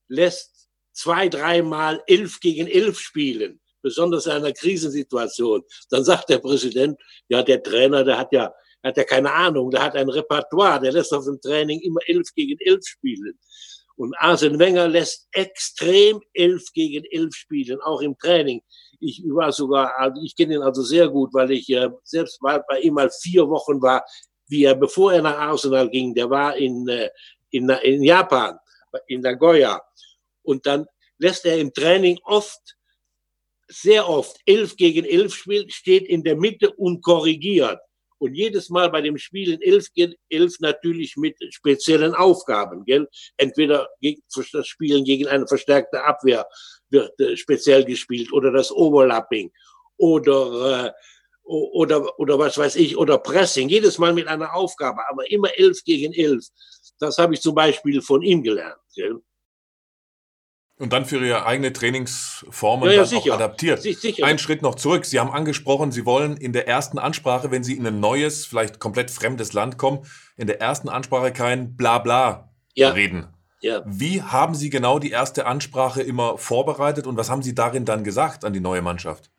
lässt 0.08 0.68
zwei, 0.92 1.28
dreimal 1.28 2.02
elf 2.06 2.38
gegen 2.40 2.68
elf 2.68 2.98
spielen, 2.98 3.60
besonders 3.82 4.26
in 4.26 4.32
einer 4.32 4.52
Krisensituation, 4.52 5.62
dann 5.90 6.04
sagt 6.04 6.28
der 6.28 6.38
Präsident, 6.38 7.00
ja, 7.28 7.42
der 7.42 7.62
Trainer, 7.62 8.04
der 8.04 8.18
hat 8.18 8.32
ja, 8.32 8.52
hat 8.84 8.96
ja 8.96 9.04
keine 9.04 9.32
Ahnung, 9.32 9.70
der 9.70 9.82
hat 9.82 9.96
ein 9.96 10.08
Repertoire, 10.08 10.80
der 10.80 10.92
lässt 10.92 11.12
auf 11.12 11.24
dem 11.24 11.40
Training 11.40 11.80
immer 11.80 12.00
elf 12.06 12.32
gegen 12.34 12.58
elf 12.60 12.84
spielen. 12.86 13.38
Und 13.96 14.14
Arsene 14.18 14.58
Wenger 14.58 14.88
lässt 14.88 15.28
extrem 15.32 16.20
elf 16.32 16.64
gegen 16.72 17.04
elf 17.10 17.34
spielen, 17.34 17.80
auch 17.80 18.00
im 18.00 18.16
Training. 18.18 18.62
Ich 19.00 19.22
war 19.26 19.52
sogar, 19.52 19.98
also 19.98 20.20
ich 20.22 20.36
kenne 20.36 20.54
ihn 20.54 20.62
also 20.62 20.82
sehr 20.82 21.08
gut, 21.08 21.34
weil 21.34 21.50
ich 21.50 21.68
äh, 21.70 21.88
selbst 22.04 22.40
mal 22.42 22.64
bei 22.68 22.80
ihm 22.80 22.94
mal 22.94 23.10
vier 23.10 23.48
Wochen 23.48 23.82
war, 23.82 24.04
wie 24.48 24.64
er, 24.64 24.74
bevor 24.74 25.12
er 25.12 25.22
nach 25.22 25.36
Arsenal 25.36 25.88
ging, 25.90 26.14
der 26.14 26.30
war 26.30 26.56
in, 26.56 26.88
äh, 26.88 27.10
in, 27.50 27.68
in 27.68 28.02
Japan, 28.02 28.58
in 29.08 29.20
Nagoya. 29.20 29.80
Und 30.42 30.66
dann 30.66 30.86
lässt 31.18 31.44
er 31.46 31.58
im 31.58 31.72
Training 31.72 32.18
oft, 32.24 32.76
sehr 33.68 34.08
oft, 34.08 34.38
elf 34.44 34.76
gegen 34.76 35.04
elf 35.04 35.34
spielen, 35.34 35.70
steht 35.70 36.06
in 36.06 36.22
der 36.22 36.36
Mitte 36.36 36.70
und 36.72 37.02
korrigiert. 37.02 37.80
Und 38.22 38.36
jedes 38.36 38.70
Mal 38.70 38.88
bei 38.88 39.00
dem 39.00 39.18
Spielen 39.18 39.60
elf, 39.60 39.88
elf 40.28 40.60
natürlich 40.60 41.16
mit 41.16 41.36
speziellen 41.52 42.14
Aufgaben. 42.14 42.84
Gell? 42.84 43.08
Entweder 43.36 43.88
das 44.52 44.66
Spielen 44.68 45.02
gegen 45.02 45.26
eine 45.26 45.48
verstärkte 45.48 46.04
Abwehr 46.04 46.46
wird 46.88 47.18
äh, 47.18 47.36
speziell 47.36 47.84
gespielt 47.84 48.32
oder 48.32 48.52
das 48.52 48.70
Overlapping 48.70 49.50
oder, 49.96 50.86
äh, 50.86 50.92
oder, 51.42 52.16
oder 52.20 52.38
was 52.38 52.56
weiß 52.56 52.76
ich, 52.76 52.96
oder 52.96 53.18
Pressing. 53.18 53.68
Jedes 53.68 53.98
Mal 53.98 54.12
mit 54.12 54.28
einer 54.28 54.54
Aufgabe, 54.54 55.00
aber 55.10 55.28
immer 55.28 55.50
elf 55.58 55.82
gegen 55.82 56.12
elf. 56.12 56.46
Das 57.00 57.18
habe 57.18 57.34
ich 57.34 57.40
zum 57.40 57.56
Beispiel 57.56 58.00
von 58.00 58.22
ihm 58.22 58.44
gelernt. 58.44 58.78
Gell? 58.94 59.20
Und 60.82 60.92
dann 60.92 61.04
für 61.04 61.24
Ihre 61.24 61.46
eigene 61.46 61.72
Trainingsformen 61.72 62.90
ja, 62.90 62.96
ja, 62.96 63.04
dann 63.04 63.18
auch 63.18 63.34
adaptiert. 63.34 63.82
Sicher. 63.82 64.26
Ein 64.26 64.40
Schritt 64.40 64.62
noch 64.62 64.74
zurück. 64.74 65.04
Sie 65.04 65.20
haben 65.20 65.30
angesprochen, 65.30 65.92
Sie 65.92 66.04
wollen 66.04 66.36
in 66.36 66.52
der 66.52 66.66
ersten 66.66 66.98
Ansprache, 66.98 67.52
wenn 67.52 67.62
Sie 67.62 67.76
in 67.76 67.86
ein 67.86 68.00
neues, 68.00 68.46
vielleicht 68.46 68.80
komplett 68.80 69.12
fremdes 69.12 69.52
Land 69.52 69.78
kommen, 69.78 70.04
in 70.36 70.48
der 70.48 70.60
ersten 70.60 70.88
Ansprache 70.88 71.32
kein 71.32 71.76
Blabla 71.76 72.50
ja. 72.74 72.90
reden. 72.90 73.28
Ja. 73.60 73.82
Wie 73.86 74.22
haben 74.22 74.56
Sie 74.56 74.70
genau 74.70 74.98
die 74.98 75.12
erste 75.12 75.46
Ansprache 75.46 76.02
immer 76.02 76.36
vorbereitet 76.36 77.06
und 77.06 77.16
was 77.16 77.30
haben 77.30 77.42
Sie 77.42 77.54
darin 77.54 77.84
dann 77.84 78.02
gesagt 78.02 78.44
an 78.44 78.52
die 78.52 78.58
neue 78.58 78.82
Mannschaft? 78.82 79.30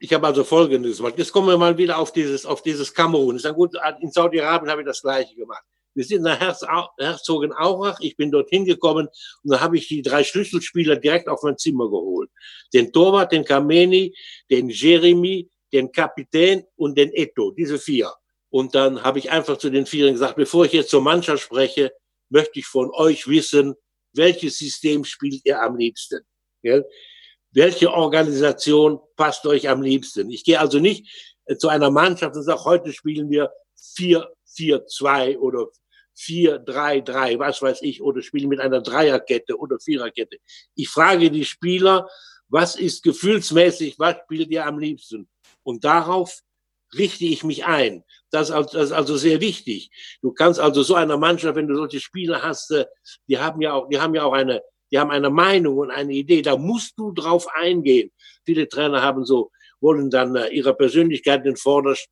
Ich 0.00 0.12
habe 0.12 0.26
also 0.26 0.42
Folgendes 0.42 0.96
gemacht. 0.96 1.14
Jetzt 1.18 1.30
kommen 1.30 1.46
wir 1.46 1.56
mal 1.56 1.78
wieder 1.78 1.98
auf 1.98 2.12
dieses, 2.12 2.44
auf 2.44 2.62
dieses 2.62 2.92
Kamerun. 2.94 3.36
Ich 3.36 3.42
sage, 3.42 3.54
gut, 3.54 3.76
in 4.00 4.10
Saudi-Arabien 4.10 4.72
habe 4.72 4.80
ich 4.80 4.88
das 4.88 5.02
Gleiche 5.02 5.36
gemacht. 5.36 5.62
Wir 5.94 6.04
sind 6.04 6.22
nach 6.22 6.38
Herz, 6.38 6.64
Herzogenaurach. 6.98 7.98
Ich 8.00 8.16
bin 8.16 8.30
dorthin 8.30 8.64
gekommen 8.64 9.08
und 9.42 9.50
da 9.52 9.60
habe 9.60 9.76
ich 9.76 9.88
die 9.88 10.02
drei 10.02 10.22
Schlüsselspieler 10.22 10.96
direkt 10.96 11.28
auf 11.28 11.42
mein 11.42 11.58
Zimmer 11.58 11.90
geholt. 11.90 12.30
Den 12.72 12.92
Torwart, 12.92 13.32
den 13.32 13.44
Kameni, 13.44 14.14
den 14.50 14.68
Jeremy, 14.68 15.50
den 15.72 15.90
Kapitän 15.90 16.64
und 16.76 16.96
den 16.96 17.12
Eto. 17.12 17.50
Diese 17.52 17.78
vier. 17.78 18.12
Und 18.50 18.74
dann 18.74 19.02
habe 19.02 19.18
ich 19.18 19.30
einfach 19.30 19.58
zu 19.58 19.70
den 19.70 19.86
Vieren 19.86 20.14
gesagt, 20.14 20.36
bevor 20.36 20.64
ich 20.64 20.72
jetzt 20.72 20.90
zur 20.90 21.02
Mannschaft 21.02 21.42
spreche, 21.42 21.92
möchte 22.28 22.58
ich 22.58 22.66
von 22.66 22.90
euch 22.92 23.26
wissen, 23.28 23.74
welches 24.12 24.58
System 24.58 25.04
spielt 25.04 25.40
ihr 25.44 25.60
am 25.62 25.76
liebsten? 25.76 26.20
Gell? 26.62 26.84
Welche 27.52 27.92
Organisation 27.92 29.00
passt 29.16 29.46
euch 29.46 29.68
am 29.68 29.82
liebsten? 29.82 30.30
Ich 30.30 30.44
gehe 30.44 30.58
also 30.60 30.78
nicht 30.78 31.36
zu 31.58 31.68
einer 31.68 31.90
Mannschaft 31.90 32.36
und 32.36 32.42
sage, 32.42 32.64
heute 32.64 32.92
spielen 32.92 33.30
wir 33.30 33.52
4-4-2 34.56 35.38
oder 35.38 35.68
4-3-3, 36.16 37.38
was 37.38 37.62
weiß 37.62 37.82
ich, 37.82 38.02
oder 38.02 38.22
spielen 38.22 38.48
mit 38.48 38.60
einer 38.60 38.82
Dreierkette 38.82 39.56
oder 39.56 39.78
Viererkette. 39.78 40.38
Ich 40.74 40.88
frage 40.88 41.30
die 41.30 41.44
Spieler, 41.44 42.08
was 42.48 42.76
ist 42.76 43.02
gefühlsmäßig, 43.02 43.98
was 43.98 44.16
spielt 44.24 44.50
ihr 44.50 44.66
am 44.66 44.78
liebsten? 44.78 45.28
Und 45.62 45.84
darauf 45.84 46.40
richte 46.96 47.24
ich 47.24 47.44
mich 47.44 47.64
ein. 47.64 48.04
Das 48.30 48.50
ist 48.50 48.92
also 48.92 49.16
sehr 49.16 49.40
wichtig. 49.40 49.90
Du 50.20 50.32
kannst 50.32 50.60
also 50.60 50.82
so 50.82 50.94
einer 50.94 51.16
Mannschaft, 51.16 51.56
wenn 51.56 51.68
du 51.68 51.76
solche 51.76 52.00
Spieler 52.00 52.42
hast, 52.42 52.70
äh, 52.72 52.86
die 53.28 53.38
haben 53.38 53.60
ja 53.60 53.72
auch, 53.72 53.88
die 53.88 54.00
haben 54.00 54.14
ja 54.14 54.24
auch 54.24 54.32
eine, 54.32 54.62
die 54.90 54.98
haben 54.98 55.10
eine 55.10 55.30
Meinung 55.30 55.78
und 55.78 55.90
eine 55.90 56.12
Idee. 56.12 56.42
Da 56.42 56.56
musst 56.56 56.98
du 56.98 57.12
drauf 57.12 57.46
eingehen. 57.54 58.10
Viele 58.44 58.68
Trainer 58.68 59.02
haben 59.02 59.24
so, 59.24 59.52
wollen 59.80 60.10
dann 60.10 60.34
äh, 60.34 60.48
ihre 60.48 60.74
Persönlichkeit 60.74 61.38
in 61.38 61.52
den 61.52 61.56
Vordergrund 61.56 62.08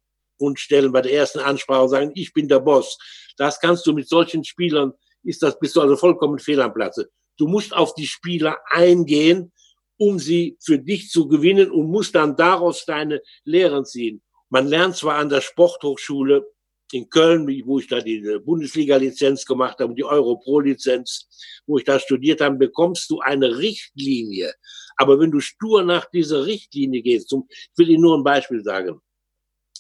stellen 0.57 0.93
bei 0.93 1.03
der 1.03 1.13
ersten 1.13 1.41
Ansprache 1.41 1.83
und 1.83 1.89
sagen, 1.89 2.13
ich 2.15 2.33
bin 2.33 2.49
der 2.49 2.61
Boss. 2.61 2.99
Das 3.37 3.61
kannst 3.61 3.87
du 3.87 3.93
mit 3.93 4.09
solchen 4.09 4.45
Spielern, 4.45 4.93
ist 5.23 5.43
das, 5.43 5.59
bist 5.59 5.77
du 5.77 5.81
also 5.81 5.97
vollkommen 5.97 6.39
fehl 6.39 6.61
am 6.61 6.75
Platze. 6.75 7.11
Du 7.37 7.47
musst 7.47 7.75
auf 7.75 7.95
die 7.95 8.07
Spieler 8.07 8.59
eingehen, 8.71 9.53
um 9.97 10.19
sie 10.19 10.57
für 10.61 10.79
dich 10.79 11.11
zu 11.11 11.29
gewinnen 11.29 11.71
und 11.71 11.91
musst 11.91 12.15
dann 12.15 12.37
daraus 12.37 12.85
deine 12.85 13.21
Lehren 13.45 13.85
ziehen. 13.85 14.23
Man 14.49 14.67
lernt 14.67 14.97
zwar 14.97 15.17
an 15.17 15.29
der 15.29 15.41
Sporthochschule 15.41 16.47
in 16.93 17.11
Köln, 17.11 17.47
wo 17.67 17.79
ich 17.79 17.87
da 17.87 18.01
die 18.01 18.39
Bundesliga-Lizenz 18.45 19.45
gemacht 19.45 19.79
habe, 19.79 19.95
die 19.95 20.05
Euro-Pro-Lizenz, 20.05 21.29
wo 21.67 21.79
ich 21.79 21.85
da 21.85 21.99
studiert 21.99 22.41
habe, 22.41 22.57
bekommst 22.57 23.11
du 23.11 23.21
eine 23.21 23.59
Richtlinie. 23.59 24.55
Aber 24.97 25.21
wenn 25.21 25.31
du 25.31 25.41
stur 25.41 25.83
nach 25.83 26.07
dieser 26.11 26.47
Richtlinie 26.47 27.03
gehst, 27.03 27.29
zum, 27.29 27.47
ich 27.51 27.71
will 27.77 27.91
Ihnen 27.91 28.03
nur 28.03 28.17
ein 28.17 28.25
Beispiel 28.25 28.63
sagen. 28.63 29.01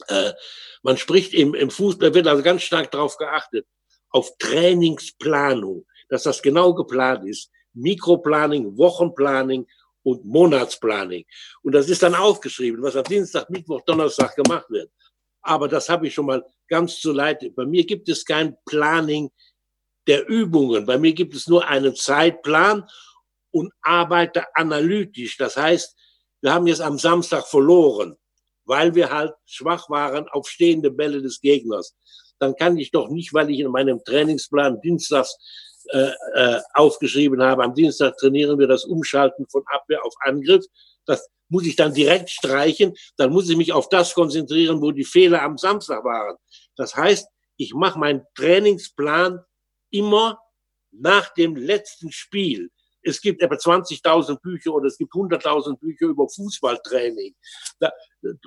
Äh, 0.08 0.32
man 0.82 0.96
spricht 0.96 1.34
im, 1.34 1.54
im 1.54 1.70
Fußball, 1.70 2.14
wird 2.14 2.26
also 2.26 2.42
ganz 2.42 2.62
stark 2.62 2.90
darauf 2.90 3.16
geachtet, 3.16 3.66
auf 4.10 4.30
Trainingsplanung, 4.38 5.84
dass 6.08 6.22
das 6.22 6.42
genau 6.42 6.74
geplant 6.74 7.28
ist. 7.28 7.50
Mikroplanning, 7.74 8.76
Wochenplanning, 8.76 9.66
und 10.08 10.24
Monatsplanning. 10.24 11.24
Und 11.62 11.72
das 11.74 11.88
ist 11.88 12.02
dann 12.02 12.14
aufgeschrieben, 12.14 12.82
was 12.82 12.96
am 12.96 13.04
Dienstag, 13.04 13.50
Mittwoch, 13.50 13.82
Donnerstag 13.82 14.34
gemacht 14.36 14.66
wird. 14.70 14.90
Aber 15.42 15.68
das 15.68 15.88
habe 15.88 16.06
ich 16.06 16.14
schon 16.14 16.26
mal 16.26 16.44
ganz 16.68 17.00
zu 17.00 17.12
leid. 17.12 17.44
Bei 17.54 17.66
mir 17.66 17.84
gibt 17.84 18.08
es 18.08 18.24
kein 18.24 18.56
Planning 18.64 19.30
der 20.06 20.26
Übungen. 20.28 20.86
Bei 20.86 20.98
mir 20.98 21.12
gibt 21.12 21.34
es 21.34 21.46
nur 21.46 21.66
einen 21.66 21.94
Zeitplan 21.94 22.88
und 23.50 23.72
arbeite 23.82 24.44
analytisch. 24.54 25.36
Das 25.36 25.56
heißt, 25.56 25.96
wir 26.40 26.52
haben 26.52 26.66
jetzt 26.66 26.80
am 26.80 26.98
Samstag 26.98 27.46
verloren, 27.46 28.16
weil 28.68 28.94
wir 28.94 29.10
halt 29.10 29.32
schwach 29.46 29.88
waren 29.90 30.28
auf 30.28 30.48
stehende 30.48 30.90
Bälle 30.90 31.22
des 31.22 31.40
Gegners. 31.40 31.96
Dann 32.38 32.54
kann 32.54 32.76
ich 32.76 32.92
doch 32.92 33.08
nicht, 33.08 33.34
weil 33.34 33.50
ich 33.50 33.60
in 33.60 33.70
meinem 33.70 34.04
Trainingsplan 34.04 34.80
dienstags 34.80 35.36
äh, 35.90 36.12
äh, 36.34 36.60
aufgeschrieben 36.74 37.42
habe, 37.42 37.64
am 37.64 37.74
Dienstag 37.74 38.16
trainieren 38.18 38.58
wir 38.58 38.66
das 38.66 38.84
Umschalten 38.84 39.46
von 39.50 39.62
Abwehr 39.66 40.04
auf 40.04 40.12
Angriff. 40.20 40.64
Das 41.06 41.26
muss 41.48 41.64
ich 41.64 41.76
dann 41.76 41.94
direkt 41.94 42.28
streichen. 42.28 42.94
Dann 43.16 43.32
muss 43.32 43.48
ich 43.48 43.56
mich 43.56 43.72
auf 43.72 43.88
das 43.88 44.12
konzentrieren, 44.12 44.82
wo 44.82 44.90
die 44.90 45.06
Fehler 45.06 45.42
am 45.42 45.56
Samstag 45.56 46.04
waren. 46.04 46.36
Das 46.76 46.94
heißt, 46.94 47.26
ich 47.56 47.72
mache 47.72 47.98
meinen 47.98 48.22
Trainingsplan 48.34 49.42
immer 49.90 50.38
nach 50.90 51.32
dem 51.32 51.56
letzten 51.56 52.12
Spiel. 52.12 52.70
Es 53.08 53.20
gibt 53.20 53.42
etwa 53.42 53.54
20.000 53.54 54.40
Bücher 54.40 54.74
oder 54.74 54.86
es 54.86 54.98
gibt 54.98 55.12
100.000 55.12 55.78
Bücher 55.78 56.06
über 56.06 56.28
Fußballtraining. 56.28 57.34
Da, 57.80 57.90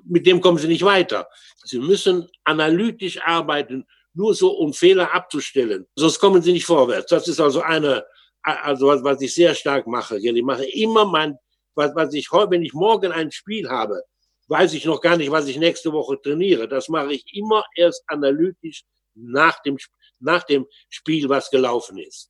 mit 0.06 0.26
dem 0.26 0.40
kommen 0.42 0.58
Sie 0.58 0.68
nicht 0.68 0.84
weiter. 0.84 1.28
Sie 1.64 1.80
müssen 1.80 2.30
analytisch 2.44 3.22
arbeiten 3.22 3.86
nur 4.14 4.34
so, 4.34 4.52
um 4.52 4.74
Fehler 4.74 5.14
abzustellen. 5.14 5.88
Sonst 5.96 6.20
kommen 6.20 6.42
sie 6.42 6.54
nicht 6.54 6.66
vorwärts. 6.66 7.10
Das 7.10 7.28
ist 7.28 7.40
also 7.40 7.62
eine, 7.62 8.06
also 8.44 8.88
was, 8.88 9.04
was 9.04 9.22
ich 9.22 9.34
sehr 9.34 9.56
stark 9.56 9.88
mache. 9.88 10.18
Ich 10.18 10.44
mache 10.44 10.66
immer 10.66 11.06
mein, 11.06 11.38
was, 11.76 11.96
was 11.96 12.14
ich 12.14 12.32
heute, 12.32 12.52
wenn 12.52 12.64
ich 12.64 12.74
morgen 12.74 13.12
ein 13.12 13.32
Spiel 13.32 13.70
habe, 13.70 14.02
weiß 14.48 14.74
ich 14.74 14.86
noch 14.86 15.00
gar 15.00 15.18
nicht, 15.18 15.32
was 15.32 15.48
ich 15.48 15.58
nächste 15.58 15.94
Woche 15.94 16.20
trainiere. 16.22 16.68
Das 16.68 16.90
mache 16.90 17.14
ich 17.14 17.24
immer 17.34 17.64
erst 17.76 18.04
analytisch 18.08 18.84
nach 19.16 19.62
dem, 19.62 19.78
nach 20.20 20.44
dem 20.44 20.68
Spiel, 20.90 21.30
was 21.30 21.50
gelaufen 21.50 21.98
ist. 21.98 22.30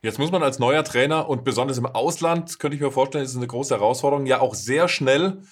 Jetzt 0.00 0.18
muss 0.18 0.30
man 0.30 0.44
als 0.44 0.60
neuer 0.60 0.84
Trainer 0.84 1.28
und 1.28 1.44
besonders 1.44 1.76
im 1.76 1.86
Ausland, 1.86 2.60
könnte 2.60 2.76
ich 2.76 2.80
mir 2.82 2.92
vorstellen, 2.92 3.24
ist 3.24 3.32
es 3.32 3.36
eine 3.36 3.48
große 3.48 3.74
Herausforderung, 3.74 4.26
ja 4.26 4.40
auch 4.40 4.54
sehr 4.54 4.88
schnell 4.88 5.42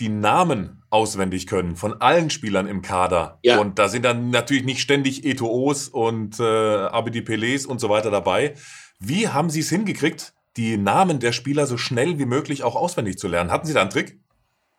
die 0.00 0.08
Namen 0.08 0.82
auswendig 0.88 1.46
können 1.46 1.76
von 1.76 2.00
allen 2.00 2.30
Spielern 2.30 2.66
im 2.66 2.80
Kader. 2.80 3.38
Ja. 3.42 3.60
Und 3.60 3.78
da 3.78 3.88
sind 3.88 4.04
dann 4.06 4.30
natürlich 4.30 4.64
nicht 4.64 4.80
ständig 4.80 5.24
Eto'os 5.24 5.90
und 5.90 6.40
äh, 6.40 6.42
Abedi 6.42 7.20
Pelés 7.20 7.66
und 7.66 7.80
so 7.80 7.90
weiter 7.90 8.10
dabei. 8.10 8.54
Wie 8.98 9.28
haben 9.28 9.50
Sie 9.50 9.60
es 9.60 9.68
hingekriegt, 9.68 10.32
die 10.56 10.78
Namen 10.78 11.20
der 11.20 11.32
Spieler 11.32 11.66
so 11.66 11.76
schnell 11.76 12.18
wie 12.18 12.24
möglich 12.24 12.62
auch 12.62 12.76
auswendig 12.76 13.18
zu 13.18 13.28
lernen? 13.28 13.50
Hatten 13.50 13.66
Sie 13.66 13.74
da 13.74 13.82
einen 13.82 13.90
Trick? 13.90 14.18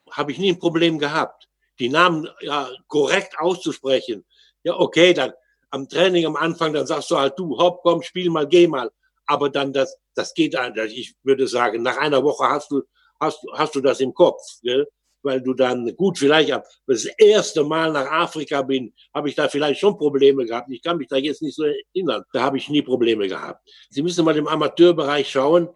Habe 0.09 0.31
ich 0.31 0.39
nie 0.39 0.51
ein 0.51 0.59
Problem 0.59 0.97
gehabt. 0.97 1.47
Die 1.77 1.89
Namen 1.89 2.27
ja, 2.41 2.67
korrekt 2.87 3.35
auszusprechen. 3.37 4.25
Ja, 4.63 4.79
okay, 4.79 5.13
dann 5.13 5.33
am 5.69 5.87
Training 5.87 6.25
am 6.25 6.35
Anfang, 6.35 6.73
dann 6.73 6.87
sagst 6.87 7.11
du 7.11 7.17
halt, 7.17 7.37
du, 7.37 7.57
hopp, 7.57 7.81
komm, 7.83 8.01
spiel 8.01 8.29
mal, 8.29 8.47
geh 8.47 8.67
mal. 8.67 8.91
Aber 9.25 9.49
dann 9.49 9.73
das, 9.73 9.97
das 10.15 10.33
geht. 10.33 10.55
Ich 10.87 11.15
würde 11.23 11.47
sagen, 11.47 11.81
nach 11.81 11.97
einer 11.97 12.23
Woche 12.23 12.45
hast 12.45 12.71
du, 12.71 12.83
hast, 13.19 13.39
hast 13.53 13.75
du 13.75 13.81
das 13.81 13.99
im 13.99 14.13
Kopf. 14.13 14.41
Gell? 14.61 14.87
weil 15.23 15.41
du 15.41 15.53
dann, 15.53 15.95
gut, 15.95 16.17
vielleicht 16.17 16.51
das 16.85 17.05
erste 17.17 17.63
Mal 17.63 17.91
nach 17.91 18.11
Afrika 18.11 18.61
bin, 18.61 18.93
habe 19.13 19.29
ich 19.29 19.35
da 19.35 19.47
vielleicht 19.47 19.79
schon 19.79 19.97
Probleme 19.97 20.45
gehabt. 20.45 20.69
Ich 20.69 20.83
kann 20.83 20.97
mich 20.97 21.07
da 21.07 21.15
jetzt 21.15 21.41
nicht 21.41 21.55
so 21.55 21.63
erinnern. 21.63 22.23
Da 22.33 22.41
habe 22.43 22.57
ich 22.57 22.69
nie 22.69 22.81
Probleme 22.81 23.27
gehabt. 23.27 23.67
Sie 23.89 24.03
müssen 24.03 24.25
mal 24.25 24.37
im 24.37 24.47
Amateurbereich 24.47 25.29
schauen. 25.29 25.69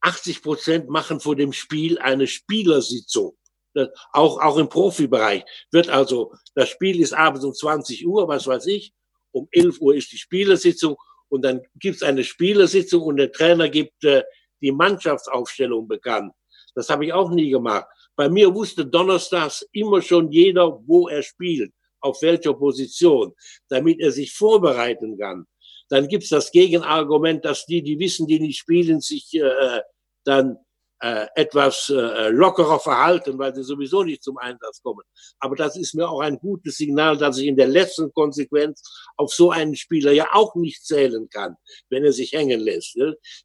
80 0.00 0.42
Prozent 0.42 0.88
machen 0.88 1.20
vor 1.20 1.36
dem 1.36 1.52
Spiel 1.52 1.98
eine 1.98 2.26
Spielersitzung. 2.26 3.36
Das, 3.74 3.88
auch, 4.12 4.40
auch 4.40 4.56
im 4.56 4.68
Profibereich 4.68 5.44
wird 5.70 5.88
also, 5.88 6.32
das 6.54 6.68
Spiel 6.68 7.00
ist 7.00 7.12
abends 7.12 7.44
um 7.44 7.54
20 7.54 8.04
Uhr, 8.06 8.26
was 8.26 8.46
weiß 8.46 8.66
ich. 8.66 8.92
Um 9.30 9.46
11 9.52 9.80
Uhr 9.80 9.94
ist 9.94 10.10
die 10.10 10.18
Spielersitzung 10.18 10.96
und 11.30 11.42
dann 11.42 11.62
gibt 11.76 11.96
es 11.96 12.02
eine 12.02 12.24
Spielersitzung 12.24 13.02
und 13.02 13.16
der 13.16 13.32
Trainer 13.32 13.68
gibt 13.68 14.04
äh, 14.04 14.22
die 14.60 14.72
Mannschaftsaufstellung 14.72 15.88
bekannt. 15.88 16.32
Das 16.74 16.88
habe 16.90 17.06
ich 17.06 17.12
auch 17.12 17.30
nie 17.30 17.50
gemacht. 17.50 17.86
Bei 18.16 18.28
mir 18.28 18.54
wusste 18.54 18.86
donnerstags 18.86 19.66
immer 19.72 20.02
schon 20.02 20.30
jeder, 20.30 20.80
wo 20.86 21.08
er 21.08 21.22
spielt, 21.22 21.72
auf 22.00 22.20
welcher 22.22 22.54
Position, 22.54 23.32
damit 23.68 24.00
er 24.00 24.10
sich 24.10 24.32
vorbereiten 24.32 25.18
kann. 25.18 25.46
Dann 25.88 26.08
gibt's 26.08 26.28
das 26.28 26.50
Gegenargument, 26.50 27.44
dass 27.44 27.66
die, 27.66 27.82
die 27.82 27.98
wissen, 27.98 28.26
die 28.26 28.40
nicht 28.40 28.58
spielen, 28.58 29.00
sich 29.00 29.34
äh, 29.34 29.80
dann 30.24 30.56
äh, 31.00 31.26
etwas 31.34 31.88
äh, 31.88 32.28
lockerer 32.28 32.78
verhalten, 32.78 33.38
weil 33.38 33.54
sie 33.54 33.62
sowieso 33.62 34.02
nicht 34.02 34.22
zum 34.22 34.38
Einsatz 34.38 34.82
kommen. 34.82 35.02
Aber 35.38 35.56
das 35.56 35.76
ist 35.76 35.94
mir 35.94 36.08
auch 36.08 36.20
ein 36.20 36.38
gutes 36.38 36.76
Signal, 36.76 37.16
dass 37.16 37.38
ich 37.38 37.46
in 37.46 37.56
der 37.56 37.68
letzten 37.68 38.12
Konsequenz 38.12 38.82
auf 39.16 39.32
so 39.32 39.50
einen 39.50 39.76
Spieler 39.76 40.12
ja 40.12 40.28
auch 40.32 40.54
nicht 40.54 40.84
zählen 40.84 41.28
kann, 41.30 41.56
wenn 41.88 42.04
er 42.04 42.12
sich 42.12 42.32
hängen 42.32 42.60
lässt. 42.60 42.96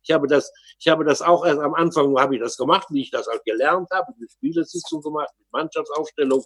Ich 0.03 0.11
habe 0.11 0.27
das, 0.27 0.51
ich 0.79 0.87
habe 0.87 1.05
das 1.05 1.21
auch 1.21 1.45
erst 1.45 1.59
am 1.59 1.73
Anfang 1.73 2.17
habe 2.17 2.35
ich 2.35 2.41
das 2.41 2.57
gemacht, 2.57 2.87
wie 2.91 3.01
ich 3.01 3.11
das 3.11 3.27
halt 3.27 3.43
gelernt 3.45 3.89
habe, 3.91 4.07
eine 4.07 4.27
Spielersitzung 4.29 5.01
gemacht, 5.01 5.29
mit 5.37 5.47
Mannschaftsaufstellung. 5.51 6.43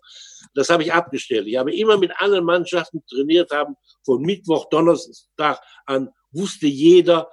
Das 0.54 0.70
habe 0.70 0.84
ich 0.84 0.94
abgestellt. 0.94 1.48
Ich 1.48 1.58
habe 1.58 1.74
immer 1.75 1.98
mit 1.98 2.12
allen 2.18 2.44
Mannschaften 2.44 3.04
trainiert 3.10 3.51
haben, 3.51 3.75
von 4.06 4.22
Mittwoch, 4.22 4.70
Donnerstag 4.70 5.60
an 5.86 6.10
wusste 6.32 6.68
jeder, 6.68 7.30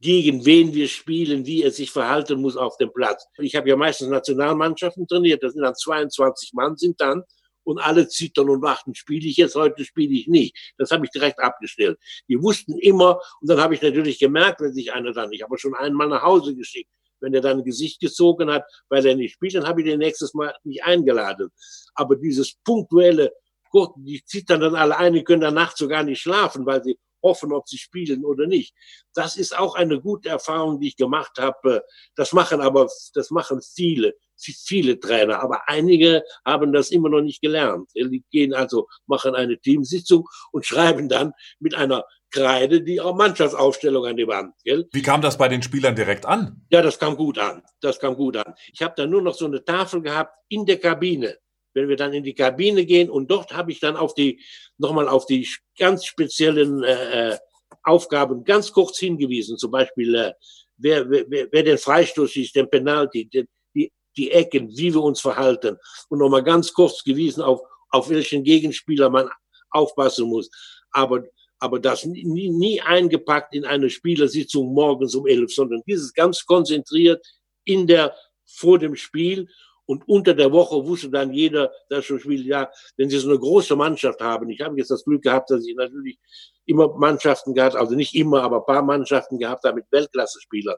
gegen 0.00 0.46
wen 0.46 0.74
wir 0.74 0.88
spielen, 0.88 1.44
wie 1.46 1.62
er 1.62 1.70
sich 1.70 1.90
verhalten 1.90 2.40
muss 2.40 2.56
auf 2.56 2.76
dem 2.78 2.92
Platz. 2.92 3.26
Ich 3.38 3.54
habe 3.54 3.68
ja 3.68 3.76
meistens 3.76 4.08
Nationalmannschaften 4.08 5.06
trainiert, 5.06 5.42
das 5.42 5.52
sind 5.52 5.62
dann 5.62 5.74
22 5.74 6.52
Mann 6.54 6.76
sind 6.76 7.00
dann 7.00 7.22
und 7.64 7.78
alle 7.78 8.08
zittern 8.08 8.48
und 8.48 8.62
warten, 8.62 8.94
spiele 8.94 9.28
ich 9.28 9.36
jetzt, 9.36 9.54
heute 9.54 9.84
spiele 9.84 10.14
ich 10.14 10.26
nicht. 10.26 10.56
Das 10.78 10.90
habe 10.90 11.04
ich 11.04 11.10
direkt 11.10 11.38
abgestellt. 11.38 11.98
Die 12.28 12.40
wussten 12.40 12.78
immer, 12.78 13.20
und 13.40 13.50
dann 13.50 13.60
habe 13.60 13.74
ich 13.74 13.82
natürlich 13.82 14.18
gemerkt, 14.18 14.62
wenn 14.62 14.72
sich 14.72 14.92
einer 14.92 15.12
dann, 15.12 15.32
ich 15.32 15.42
habe 15.42 15.58
schon 15.58 15.74
einen 15.74 15.94
Mann 15.94 16.08
nach 16.08 16.22
Hause 16.22 16.56
geschickt, 16.56 16.90
wenn 17.20 17.34
er 17.34 17.42
dann 17.42 17.58
ein 17.58 17.64
Gesicht 17.64 18.00
gezogen 18.00 18.50
hat, 18.50 18.64
weil 18.88 19.04
er 19.04 19.14
nicht 19.14 19.34
spielt, 19.34 19.54
dann 19.54 19.66
habe 19.66 19.82
ich 19.82 19.86
den 19.86 19.98
nächstes 19.98 20.32
Mal 20.32 20.54
nicht 20.64 20.82
eingeladen. 20.82 21.50
Aber 21.94 22.16
dieses 22.16 22.54
punktuelle, 22.64 23.32
Gott, 23.70 23.92
die 23.96 24.24
zittern 24.24 24.62
dann 24.62 24.74
alle 24.74 24.96
ein, 24.96 25.12
die 25.12 25.22
können 25.22 25.42
dann 25.42 25.54
nachts 25.54 25.78
sogar 25.78 26.02
nicht 26.02 26.22
schlafen, 26.22 26.64
weil 26.64 26.82
sie 26.82 26.98
hoffen, 27.22 27.52
ob 27.52 27.68
sie 27.68 27.78
spielen 27.78 28.24
oder 28.24 28.46
nicht. 28.46 28.74
Das 29.14 29.36
ist 29.36 29.58
auch 29.58 29.74
eine 29.74 30.00
gute 30.00 30.28
Erfahrung, 30.28 30.80
die 30.80 30.88
ich 30.88 30.96
gemacht 30.96 31.38
habe. 31.38 31.82
Das 32.14 32.32
machen 32.32 32.60
aber, 32.60 32.88
das 33.14 33.30
machen 33.30 33.60
viele, 33.62 34.14
viele 34.36 34.98
Trainer, 34.98 35.42
aber 35.42 35.68
einige 35.68 36.22
haben 36.44 36.72
das 36.72 36.90
immer 36.90 37.08
noch 37.08 37.20
nicht 37.20 37.40
gelernt. 37.40 37.90
Die 37.94 38.24
gehen 38.30 38.54
also, 38.54 38.88
machen 39.06 39.34
eine 39.34 39.58
Teamsitzung 39.58 40.26
und 40.52 40.66
schreiben 40.66 41.08
dann 41.08 41.32
mit 41.58 41.74
einer 41.74 42.04
Kreide 42.30 42.82
die 42.82 43.00
Mannschaftsaufstellung 43.00 44.06
an 44.06 44.16
die 44.16 44.26
Wand. 44.26 44.54
Gell? 44.64 44.88
Wie 44.92 45.02
kam 45.02 45.20
das 45.20 45.36
bei 45.36 45.48
den 45.48 45.62
Spielern 45.62 45.96
direkt 45.96 46.26
an? 46.26 46.64
Ja, 46.70 46.80
das 46.80 46.98
kam 46.98 47.16
gut 47.16 47.38
an. 47.38 47.62
Das 47.80 47.98
kam 47.98 48.14
gut 48.14 48.36
an. 48.36 48.54
Ich 48.72 48.82
habe 48.82 48.94
dann 48.96 49.10
nur 49.10 49.22
noch 49.22 49.34
so 49.34 49.46
eine 49.46 49.64
Tafel 49.64 50.00
gehabt 50.00 50.32
in 50.48 50.64
der 50.64 50.78
Kabine 50.78 51.36
wenn 51.74 51.88
wir 51.88 51.96
dann 51.96 52.12
in 52.12 52.24
die 52.24 52.34
Kabine 52.34 52.84
gehen 52.84 53.10
und 53.10 53.30
dort 53.30 53.52
habe 53.52 53.72
ich 53.72 53.80
dann 53.80 53.96
auf 53.96 54.14
die 54.14 54.40
nochmal 54.78 55.08
auf 55.08 55.26
die 55.26 55.48
ganz 55.78 56.04
speziellen 56.04 56.82
äh, 56.82 57.32
äh, 57.32 57.38
Aufgaben 57.82 58.44
ganz 58.44 58.72
kurz 58.72 58.98
hingewiesen, 58.98 59.56
zum 59.56 59.70
Beispiel 59.70 60.14
äh, 60.14 60.32
wer, 60.76 61.08
wer, 61.08 61.48
wer 61.50 61.62
den 61.62 61.78
Freistoß 61.78 62.36
ist, 62.36 62.56
den 62.56 62.68
Penalty, 62.68 63.26
den, 63.26 63.46
die, 63.74 63.92
die 64.16 64.30
Ecken, 64.30 64.68
wie 64.76 64.92
wir 64.92 65.02
uns 65.02 65.20
verhalten. 65.20 65.76
Und 66.08 66.18
nochmal 66.18 66.42
ganz 66.42 66.72
kurz 66.72 67.02
gewiesen 67.04 67.42
auf 67.42 67.60
auf 67.90 68.08
welchen 68.08 68.44
Gegenspieler 68.44 69.10
man 69.10 69.28
aufpassen 69.70 70.28
muss. 70.28 70.50
Aber 70.92 71.24
aber 71.62 71.78
das 71.78 72.06
nie, 72.06 72.48
nie 72.48 72.80
eingepackt 72.80 73.54
in 73.54 73.66
eine 73.66 73.90
Spielersitzung 73.90 74.72
morgens 74.72 75.14
um 75.14 75.26
elf, 75.26 75.52
sondern 75.52 75.82
dieses 75.86 76.14
ganz 76.14 76.46
konzentriert 76.46 77.22
in 77.64 77.86
der 77.86 78.16
vor 78.46 78.78
dem 78.78 78.96
Spiel 78.96 79.46
und 79.90 80.06
unter 80.06 80.34
der 80.34 80.52
Woche 80.52 80.86
wusste 80.86 81.10
dann 81.10 81.32
jeder, 81.32 81.72
der 81.90 82.00
schon 82.00 82.20
spielt, 82.20 82.46
ja, 82.46 82.70
wenn 82.96 83.10
sie 83.10 83.18
so 83.18 83.28
eine 83.28 83.40
große 83.40 83.74
Mannschaft 83.74 84.20
haben. 84.20 84.48
Ich 84.48 84.60
habe 84.60 84.78
jetzt 84.78 84.92
das 84.92 85.02
Glück 85.02 85.22
gehabt, 85.22 85.50
dass 85.50 85.66
ich 85.66 85.74
natürlich 85.74 86.20
immer 86.64 86.96
Mannschaften 86.96 87.54
gehabt, 87.54 87.74
also 87.74 87.96
nicht 87.96 88.14
immer, 88.14 88.44
aber 88.44 88.64
paar 88.64 88.82
Mannschaften 88.82 89.40
gehabt 89.40 89.64
habe 89.64 89.78
mit 89.78 89.86
Weltklasse-Spielern. 89.90 90.76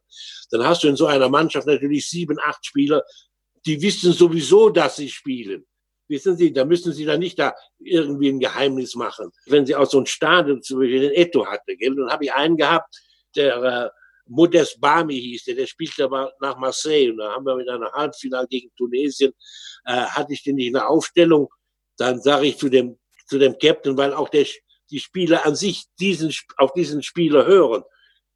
Dann 0.51 0.65
hast 0.65 0.83
du 0.83 0.89
in 0.89 0.97
so 0.97 1.05
einer 1.05 1.29
Mannschaft 1.29 1.67
natürlich 1.67 2.09
sieben, 2.09 2.39
acht 2.43 2.65
Spieler, 2.65 3.03
die 3.67 3.83
wissen 3.83 4.15
sowieso, 4.15 4.71
dass 4.71 4.97
sie 4.97 5.11
spielen. 5.11 5.67
Wissen 6.09 6.39
Sie, 6.39 6.51
da 6.51 6.65
müssen 6.65 6.95
Sie 6.95 7.05
da 7.05 7.19
nicht 7.19 7.39
da 7.39 7.55
irgendwie 7.81 8.31
ein 8.31 8.41
Geheimnis 8.41 8.95
machen. 8.95 9.31
Wenn 9.45 9.67
Sie 9.67 9.75
aus 9.75 9.91
so 9.91 9.99
einem 9.99 10.07
Stadion, 10.07 10.63
zum 10.63 10.79
Beispiel 10.81 11.03
den 11.03 11.13
Etto 11.13 11.47
hatte, 11.47 11.77
gell, 11.77 11.95
dann 11.95 12.11
habe 12.11 12.25
ich 12.25 12.33
einen 12.33 12.57
gehabt, 12.57 12.97
der 13.37 13.63
äh, 13.63 13.91
Modest 14.27 14.81
Bami 14.81 15.15
hieß 15.21 15.45
der, 15.45 15.57
der 15.57 15.67
spielte 15.67 16.05
aber 16.05 16.33
nach 16.41 16.57
Marseille. 16.57 17.11
Und 17.11 17.19
da 17.19 17.33
haben 17.33 17.45
wir 17.45 17.57
mit 17.57 17.69
einer 17.69 17.91
Halbfinale 17.93 18.47
gegen 18.49 18.71
Tunesien, 18.77 19.33
äh, 19.85 19.93
hatte 19.93 20.33
ich 20.33 20.43
den 20.43 20.57
nicht 20.57 20.69
in 20.69 20.75
der 20.75 20.89
Aufstellung, 20.89 21.49
dann 21.97 22.21
sage 22.21 22.47
ich 22.47 22.59
zu 22.59 22.69
dem, 22.69 22.99
zu 23.27 23.39
dem 23.39 23.59
Captain, 23.59 23.97
weil 23.97 24.13
auch 24.13 24.29
der, 24.29 24.47
die 24.91 25.01
Spieler 25.01 25.45
an 25.47 25.57
sich 25.57 25.85
diesen, 25.99 26.33
auf 26.57 26.73
diesen 26.73 27.03
Spieler 27.03 27.47
hören 27.47 27.83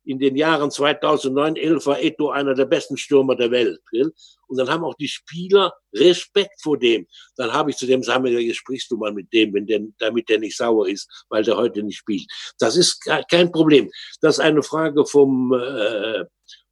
in 0.07 0.21
den 0.21 0.37
Jahren 0.37 0.71
2009, 0.71 1.57
11 1.57 1.87
war 1.87 2.01
Eto 2.01 2.31
einer 2.31 2.55
der 2.55 2.65
besten 2.65 2.97
Stürmer 2.97 3.35
der 3.35 3.51
Welt. 3.51 3.81
Gell? 3.91 4.13
Und 4.47 4.57
dann 4.57 4.69
haben 4.69 4.85
auch 4.85 4.95
die 4.95 5.09
Spieler 5.09 5.75
Respekt 5.93 6.63
vor 6.63 6.79
dem. 6.79 7.07
Dann 7.37 7.53
habe 7.53 7.71
ich 7.71 7.77
zu 7.77 7.87
dem 7.87 8.01
gesagt, 8.01 8.25
jetzt 8.25 8.57
sprichst 8.57 8.91
du 8.91 8.97
mal 8.97 9.13
mit 9.13 9.33
dem, 9.33 9.53
wenn 9.53 9.67
der, 9.67 9.81
damit 9.99 10.29
der 10.29 10.39
nicht 10.39 10.57
sauer 10.57 10.89
ist, 10.89 11.09
weil 11.29 11.43
der 11.43 11.57
heute 11.57 11.83
nicht 11.83 11.99
spielt. 11.99 12.27
Das 12.59 12.77
ist 12.77 13.05
kein 13.29 13.51
Problem. 13.51 13.91
Das 14.21 14.37
ist 14.37 14.41
eine 14.41 14.63
Frage 14.63 15.05
vom, 15.05 15.53
äh, 15.53 16.25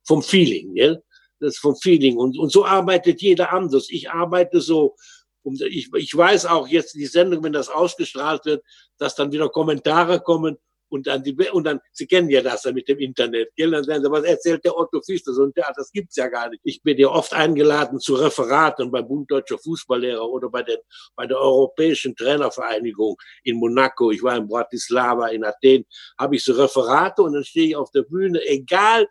vom 0.07 0.23
Feeling. 0.23 0.75
Gell? 0.75 1.03
Das 1.41 1.55
ist 1.55 1.61
vom 1.61 1.75
Feeling. 1.75 2.17
Und, 2.17 2.39
und 2.39 2.53
so 2.53 2.65
arbeitet 2.65 3.21
jeder 3.21 3.53
anders. 3.53 3.89
Ich 3.91 4.11
arbeite 4.11 4.61
so, 4.61 4.95
und 5.43 5.61
ich, 5.61 5.91
ich 5.93 6.17
weiß 6.17 6.47
auch 6.47 6.69
jetzt 6.69 6.95
die 6.95 7.07
Sendung, 7.07 7.43
wenn 7.43 7.53
das 7.53 7.69
ausgestrahlt 7.69 8.45
wird, 8.45 8.65
dass 8.99 9.17
dann 9.17 9.33
wieder 9.33 9.49
Kommentare 9.49 10.21
kommen 10.21 10.57
und 10.95 11.09
dann, 11.09 11.25
die, 11.25 11.35
und 11.51 11.65
dann, 11.65 11.81
Sie 11.93 12.07
kennen 12.07 12.31
ja 12.31 12.41
das 12.41 12.65
mit 12.67 12.89
dem 12.89 12.99
Internet, 13.01 13.51
gell? 13.57 13.73
dann 13.73 13.83
sagen 13.83 14.05
Sie, 14.05 14.11
was 14.11 14.23
erzählt 14.23 14.65
der 14.65 14.77
Otto 14.77 15.01
Pfister? 15.01 15.33
So, 15.33 15.51
ja, 15.57 15.73
das 15.77 15.91
gibt's 15.91 16.15
ja 16.15 16.29
gar 16.29 16.49
nicht. 16.49 16.61
Ich 16.63 16.83
bin 16.83 16.97
ja 16.99 17.09
oft 17.09 17.33
eingeladen 17.33 17.99
zu 17.99 18.15
Referaten 18.15 18.93
beim 18.93 19.09
Bund 19.09 19.29
Deutscher 19.29 19.59
Fußballlehrer 19.59 20.29
oder 20.29 20.49
bei, 20.49 20.63
den, 20.63 20.79
bei 21.17 21.27
der 21.27 21.39
Europäischen 21.39 22.15
Trainervereinigung 22.15 23.17
in 23.43 23.57
Monaco. 23.57 24.13
Ich 24.13 24.23
war 24.23 24.37
in 24.37 24.47
Bratislava, 24.47 25.29
in 25.29 25.45
Athen, 25.45 25.85
habe 26.17 26.37
ich 26.37 26.45
so 26.45 26.53
Referate 26.53 27.23
und 27.23 27.33
dann 27.33 27.45
stehe 27.45 27.69
ich 27.69 27.77
auf 27.77 27.91
der 27.91 28.03
Bühne, 28.03 28.41
egal, 28.47 29.09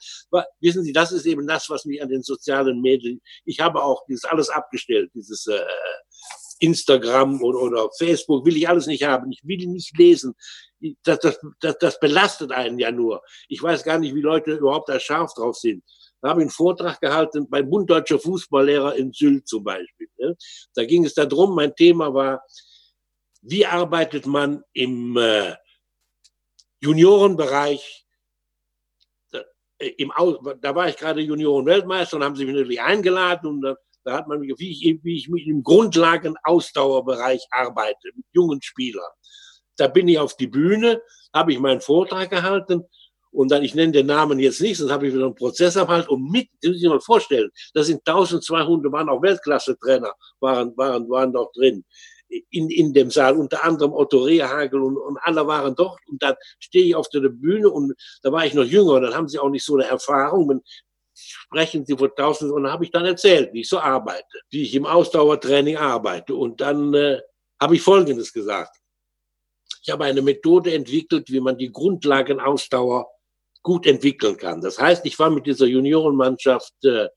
wissen 0.62 0.84
Sie, 0.84 0.93
das 0.93 1.12
ist 1.12 1.26
eben 1.26 1.46
das, 1.46 1.69
was 1.69 1.84
mich 1.84 2.02
an 2.02 2.08
den 2.08 2.24
sozialen 2.24 2.80
Medien, 2.80 3.22
ich 3.43 3.60
habe 3.60 3.84
auch 3.84 4.06
dieses 4.08 4.24
alles 4.24 4.50
abgestellt, 4.50 5.12
dieses 5.13 5.48
äh, 5.48 5.60
Instagram 6.63 7.43
oder, 7.43 7.60
oder 7.60 7.89
Facebook, 7.97 8.45
will 8.45 8.56
ich 8.56 8.67
alles 8.69 8.88
nicht 8.88 9.04
haben. 9.04 9.32
Ich 9.32 9.41
will 9.43 9.67
nicht 9.67 9.97
lesen. 9.97 10.34
Das, 11.04 11.19
das, 11.19 11.39
das, 11.60 11.78
das 11.78 11.99
belastet 11.99 12.52
einen 12.52 12.80
ja 12.80 12.91
nur. 12.91 13.21
Ich 13.49 13.62
weiß 13.62 13.84
gar 13.84 13.99
nicht, 13.99 14.15
wie 14.15 14.21
Leute 14.21 14.54
überhaupt 14.54 14.89
da 14.89 14.99
scharf 14.99 15.34
drauf 15.34 15.58
sind. 15.58 15.84
Da 16.21 16.30
habe 16.30 16.39
ich 16.39 16.45
einen 16.45 16.52
Vortrag 16.52 17.02
gehalten 17.02 17.49
beim 17.49 17.69
Bund 17.69 17.89
Deutscher 17.89 18.17
Fußballlehrer 18.17 18.95
in 18.95 19.12
Sylt 19.12 19.45
zum 19.45 19.63
Beispiel. 19.65 20.08
Ne? 20.17 20.38
Da 20.73 20.86
ging 20.86 21.04
es 21.06 21.13
darum, 21.13 21.54
mein 21.54 21.76
Thema 21.76 22.13
war, 22.13 22.41
wie 23.41 23.65
arbeitet 23.65 24.26
man 24.26 24.63
im 24.71 25.17
äh, 25.17 25.54
Juniorenbereich 26.80 28.06
äh, 29.80 29.88
im, 29.97 30.13
da 30.62 30.76
war 30.76 30.88
ich 30.88 30.95
gerade 30.95 31.19
Junioren-Weltmeister 31.19 32.15
und 32.15 32.23
haben 32.23 32.38
sie 32.38 32.45
mich 32.45 32.56
natürlich 32.56 32.82
eingeladen 32.82 33.47
und 33.47 33.76
da 34.04 34.13
hat 34.18 34.28
man 34.28 34.42
wie 34.42 34.54
ich, 34.54 35.04
wie 35.04 35.18
ich 35.18 35.30
mit 35.30 35.48
im 35.48 35.63
Grundlagen-Ausdauerbereich 35.63 37.46
arbeite, 37.52 38.10
mit 38.16 38.26
jungen 38.32 38.62
Spielern. 38.62 39.12
Da 39.78 39.88
bin 39.88 40.08
ich 40.08 40.20
auf 40.20 40.36
die 40.36 40.48
Bühne, 40.48 41.02
habe 41.34 41.54
ich 41.54 41.60
meinen 41.60 41.82
Vortrag 41.82 42.30
gehalten 42.30 42.84
und 43.32 43.52
dann, 43.52 43.63
ich 43.63 43.74
nenne 43.74 43.92
den 43.92 44.06
Namen 44.06 44.39
jetzt 44.39 44.62
nicht, 44.62 44.78
sonst 44.78 44.92
habe 44.92 45.08
ich 45.08 45.13
wieder 45.13 45.26
einen 45.26 45.36
Prozess 45.36 45.76
abhalten 45.76 46.10
und 46.10 46.32
mit, 46.32 46.48
das 46.62 46.72
muss 46.72 46.84
ich 46.84 46.89
mal 46.89 47.00
vorstellen, 47.00 47.50
da 47.74 47.84
sind 47.84 48.08
1200, 48.08 48.92
waren 48.92 49.10
auch 49.10 49.22
Weltklasse-Trainer, 49.22 50.13
waren, 50.39 50.78
waren, 50.78 51.10
waren 51.10 51.34
dort 51.34 51.56
drin 51.58 51.84
in, 52.50 52.70
in 52.70 52.94
dem 52.94 53.12
Saal, 53.12 53.38
unter 53.38 53.63
anderem 53.63 53.94
Otto 53.94 54.24
Rehagel 54.24 54.82
und, 54.82 54.98
und 54.98 55.18
alle 55.22 55.46
waren 55.46 55.76
dort. 55.76 56.00
Und 56.08 56.22
dann 56.22 56.36
stehe 56.60 56.86
ich 56.86 56.96
auf 56.96 57.10
der 57.10 57.22
Bühne 57.30 57.70
und 57.70 57.94
da 58.22 58.32
war 58.32 58.46
ich 58.46 58.54
noch 58.54 58.63
jünger 58.63 59.02
dann 59.02 59.13
haben 59.13 59.28
sie 59.28 59.39
auch 59.39 59.50
nicht 59.50 59.66
so 59.66 59.76
eine 59.76 59.86
Erfahrung 59.86 60.62
sprechen 61.13 61.86
Sie 61.86 61.97
vor 61.97 62.13
tausend 62.15 62.52
und 62.52 62.67
habe 62.67 62.86
ich 62.86 62.91
dann 62.91 63.06
erzählt, 63.06 63.54
wie 63.54 63.62
ich 63.62 63.69
so 63.69 63.80
arbeite, 63.80 64.39
wie 64.49 64.63
ich 64.63 64.76
im 64.76 64.86
Ausdauertraining 64.86 65.78
arbeite. 65.78 66.36
Und 66.36 66.62
dann 66.62 66.93
äh, 66.93 67.21
habe 67.62 67.76
ich 67.76 67.82
Folgendes 67.82 68.34
gesagt. 68.34 68.76
Ich 69.84 69.91
habe 69.91 70.06
eine 70.06 70.21
Methode 70.21 70.73
entwickelt, 70.73 71.30
wie 71.30 71.39
man 71.41 71.58
die 71.58 71.71
Grundlagenausdauer 71.71 73.08
gut 73.62 73.86
entwickeln 73.86 74.38
kann. 74.38 74.62
Das 74.62 74.80
heißt, 74.80 75.06
ich 75.06 75.17
war 75.19 75.30
mit 75.30 75.45
dieser 75.45 75.65
Juniorenmannschaft 75.65 76.73
äh, 76.84 77.08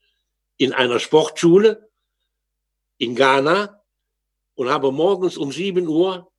in 0.58 0.72
einer 0.72 0.98
Sportschule 0.98 1.90
in 2.98 3.14
Ghana 3.14 3.82
und 4.54 4.68
habe 4.68 4.90
morgens 4.90 5.36
um 5.36 5.52
sieben 5.52 5.86
Uhr 5.86 6.32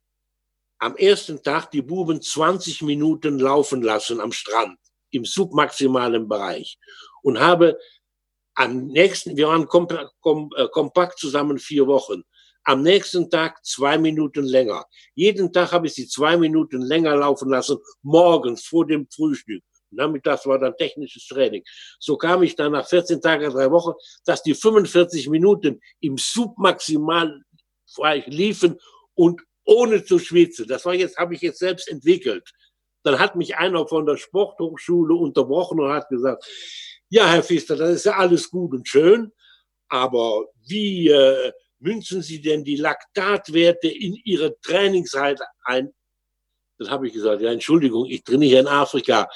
am 0.79 0.95
ersten 0.95 1.41
Tag 1.41 1.71
die 1.71 1.81
Buben 1.81 2.21
20 2.21 2.81
Minuten 2.83 3.39
laufen 3.39 3.81
lassen 3.81 4.21
am 4.21 4.31
Strand 4.31 4.77
im 5.11 5.25
submaximalen 5.25 6.27
Bereich 6.27 6.77
und 7.27 7.41
habe 7.41 7.77
am 8.55 8.87
nächsten, 8.87 9.35
wir 9.35 9.49
waren 9.49 9.67
kompa 9.67 10.09
kom, 10.21 10.49
äh, 10.55 10.67
kompakt 10.69 11.19
zusammen 11.19 11.59
vier 11.59 11.85
Wochen, 11.85 12.23
am 12.63 12.81
nächsten 12.81 13.29
Tag 13.29 13.63
zwei 13.65 13.97
Minuten 13.97 14.45
länger. 14.45 14.85
Jeden 15.13 15.51
Tag 15.51 15.73
habe 15.73 15.87
ich 15.87 15.93
sie 15.93 16.07
zwei 16.07 16.37
Minuten 16.37 16.81
länger 16.81 17.17
laufen 17.17 17.49
lassen, 17.49 17.77
morgens 18.01 18.65
vor 18.65 18.87
dem 18.87 19.07
Frühstück. 19.13 19.61
Nachmittags 19.91 20.45
war 20.45 20.57
dann 20.57 20.75
technisches 20.77 21.27
Training. 21.27 21.63
So 21.99 22.17
kam 22.17 22.43
ich 22.43 22.55
dann 22.55 22.71
nach 22.71 22.87
14 22.87 23.21
Tagen, 23.21 23.51
drei 23.51 23.69
Wochen, 23.71 23.93
dass 24.25 24.41
die 24.41 24.53
45 24.53 25.27
Minuten 25.29 25.81
im 25.99 26.17
Submaximal 26.17 27.41
liefen 28.27 28.79
und 29.15 29.41
ohne 29.65 30.01
zu 30.03 30.17
schwitzen. 30.17 30.65
Das 30.67 30.85
war 30.85 30.93
jetzt, 30.93 31.17
habe 31.17 31.35
ich 31.35 31.41
jetzt 31.41 31.59
selbst 31.59 31.89
entwickelt. 31.89 32.49
Dann 33.03 33.19
hat 33.19 33.37
mich 33.37 33.55
einer 33.55 33.87
von 33.87 34.05
der 34.05 34.17
Sporthochschule 34.17 35.13
unterbrochen 35.13 35.79
und 35.79 35.91
hat 35.91 36.09
gesagt, 36.09 36.45
ja, 37.09 37.27
Herr 37.27 37.43
Pfister, 37.43 37.75
das 37.75 37.91
ist 37.91 38.05
ja 38.05 38.17
alles 38.17 38.49
gut 38.49 38.73
und 38.73 38.87
schön, 38.87 39.31
aber 39.89 40.45
wie 40.65 41.09
äh, 41.09 41.51
münzen 41.79 42.21
Sie 42.21 42.41
denn 42.41 42.63
die 42.63 42.75
Laktatwerte 42.75 43.87
in 43.87 44.15
Ihre 44.23 44.59
Trainingszeit 44.61 45.39
ein? 45.63 45.93
Das 46.77 46.89
habe 46.89 47.07
ich 47.07 47.13
gesagt, 47.13 47.41
ja, 47.41 47.51
Entschuldigung, 47.51 48.05
ich 48.05 48.23
trainiere 48.23 48.59
in 48.59 48.67
Afrika. 48.67 49.27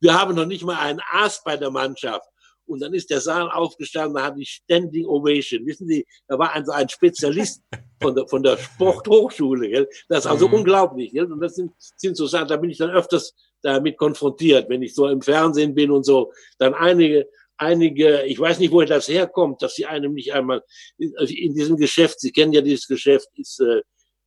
Wir 0.00 0.18
haben 0.18 0.34
noch 0.34 0.46
nicht 0.46 0.64
mal 0.64 0.78
einen 0.78 1.00
Aas 1.10 1.42
bei 1.44 1.56
der 1.56 1.70
Mannschaft. 1.70 2.26
Und 2.66 2.80
dann 2.80 2.92
ist 2.92 3.10
der 3.10 3.20
Saal 3.20 3.50
aufgestanden, 3.50 4.14
da 4.14 4.24
hatte 4.24 4.40
ich 4.40 4.60
Standing 4.62 5.06
Ovation. 5.06 5.66
Wissen 5.66 5.88
Sie, 5.88 6.06
da 6.28 6.38
war 6.38 6.52
also 6.52 6.72
ein 6.72 6.88
Spezialist 6.88 7.62
von 8.02 8.14
der, 8.14 8.28
von 8.28 8.42
der 8.42 8.58
Sporthochschule. 8.58 9.68
Gell? 9.68 9.88
Das 10.08 10.20
ist 10.20 10.30
also 10.30 10.48
mhm. 10.48 10.54
unglaublich. 10.54 11.12
Gell? 11.12 11.30
Und 11.32 11.40
das 11.40 11.54
sind, 11.56 11.72
sind 11.78 12.16
so 12.16 12.26
Sachen, 12.26 12.48
da 12.48 12.56
bin 12.58 12.70
ich 12.70 12.78
dann 12.78 12.90
öfters 12.90 13.34
damit 13.62 13.96
konfrontiert, 13.96 14.68
wenn 14.68 14.82
ich 14.82 14.94
so 14.94 15.08
im 15.08 15.22
Fernsehen 15.22 15.74
bin 15.74 15.90
und 15.90 16.04
so. 16.04 16.32
Dann 16.58 16.74
einige, 16.74 17.28
einige, 17.56 18.22
ich 18.22 18.38
weiß 18.38 18.58
nicht, 18.58 18.72
woher 18.72 18.86
das 18.86 19.08
herkommt, 19.08 19.62
dass 19.62 19.74
sie 19.74 19.86
einem 19.86 20.14
nicht 20.14 20.32
einmal 20.32 20.62
in, 20.96 21.54
diesem 21.54 21.76
Geschäft, 21.76 22.20
Sie 22.20 22.32
kennen 22.32 22.52
ja 22.52 22.60
dieses 22.60 22.86
Geschäft, 22.86 23.28
ist 23.36 23.60
äh, 23.60 23.82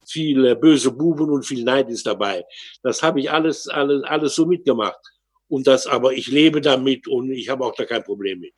viel 0.05 0.45
äh, 0.45 0.55
böse 0.55 0.91
Buben 0.91 1.29
und 1.29 1.45
viel 1.45 1.63
Neid 1.63 1.89
ist 1.89 2.05
dabei. 2.05 2.43
Das 2.83 3.01
habe 3.01 3.19
ich 3.19 3.31
alles, 3.31 3.67
alles, 3.67 4.03
alles 4.03 4.35
so 4.35 4.45
mitgemacht. 4.45 4.99
Und 5.47 5.67
das, 5.67 5.87
aber 5.87 6.13
ich 6.13 6.27
lebe 6.27 6.61
damit 6.61 7.07
und 7.07 7.31
ich 7.31 7.49
habe 7.49 7.65
auch 7.65 7.75
da 7.75 7.85
kein 7.85 8.03
Problem 8.03 8.39
mit. 8.39 8.53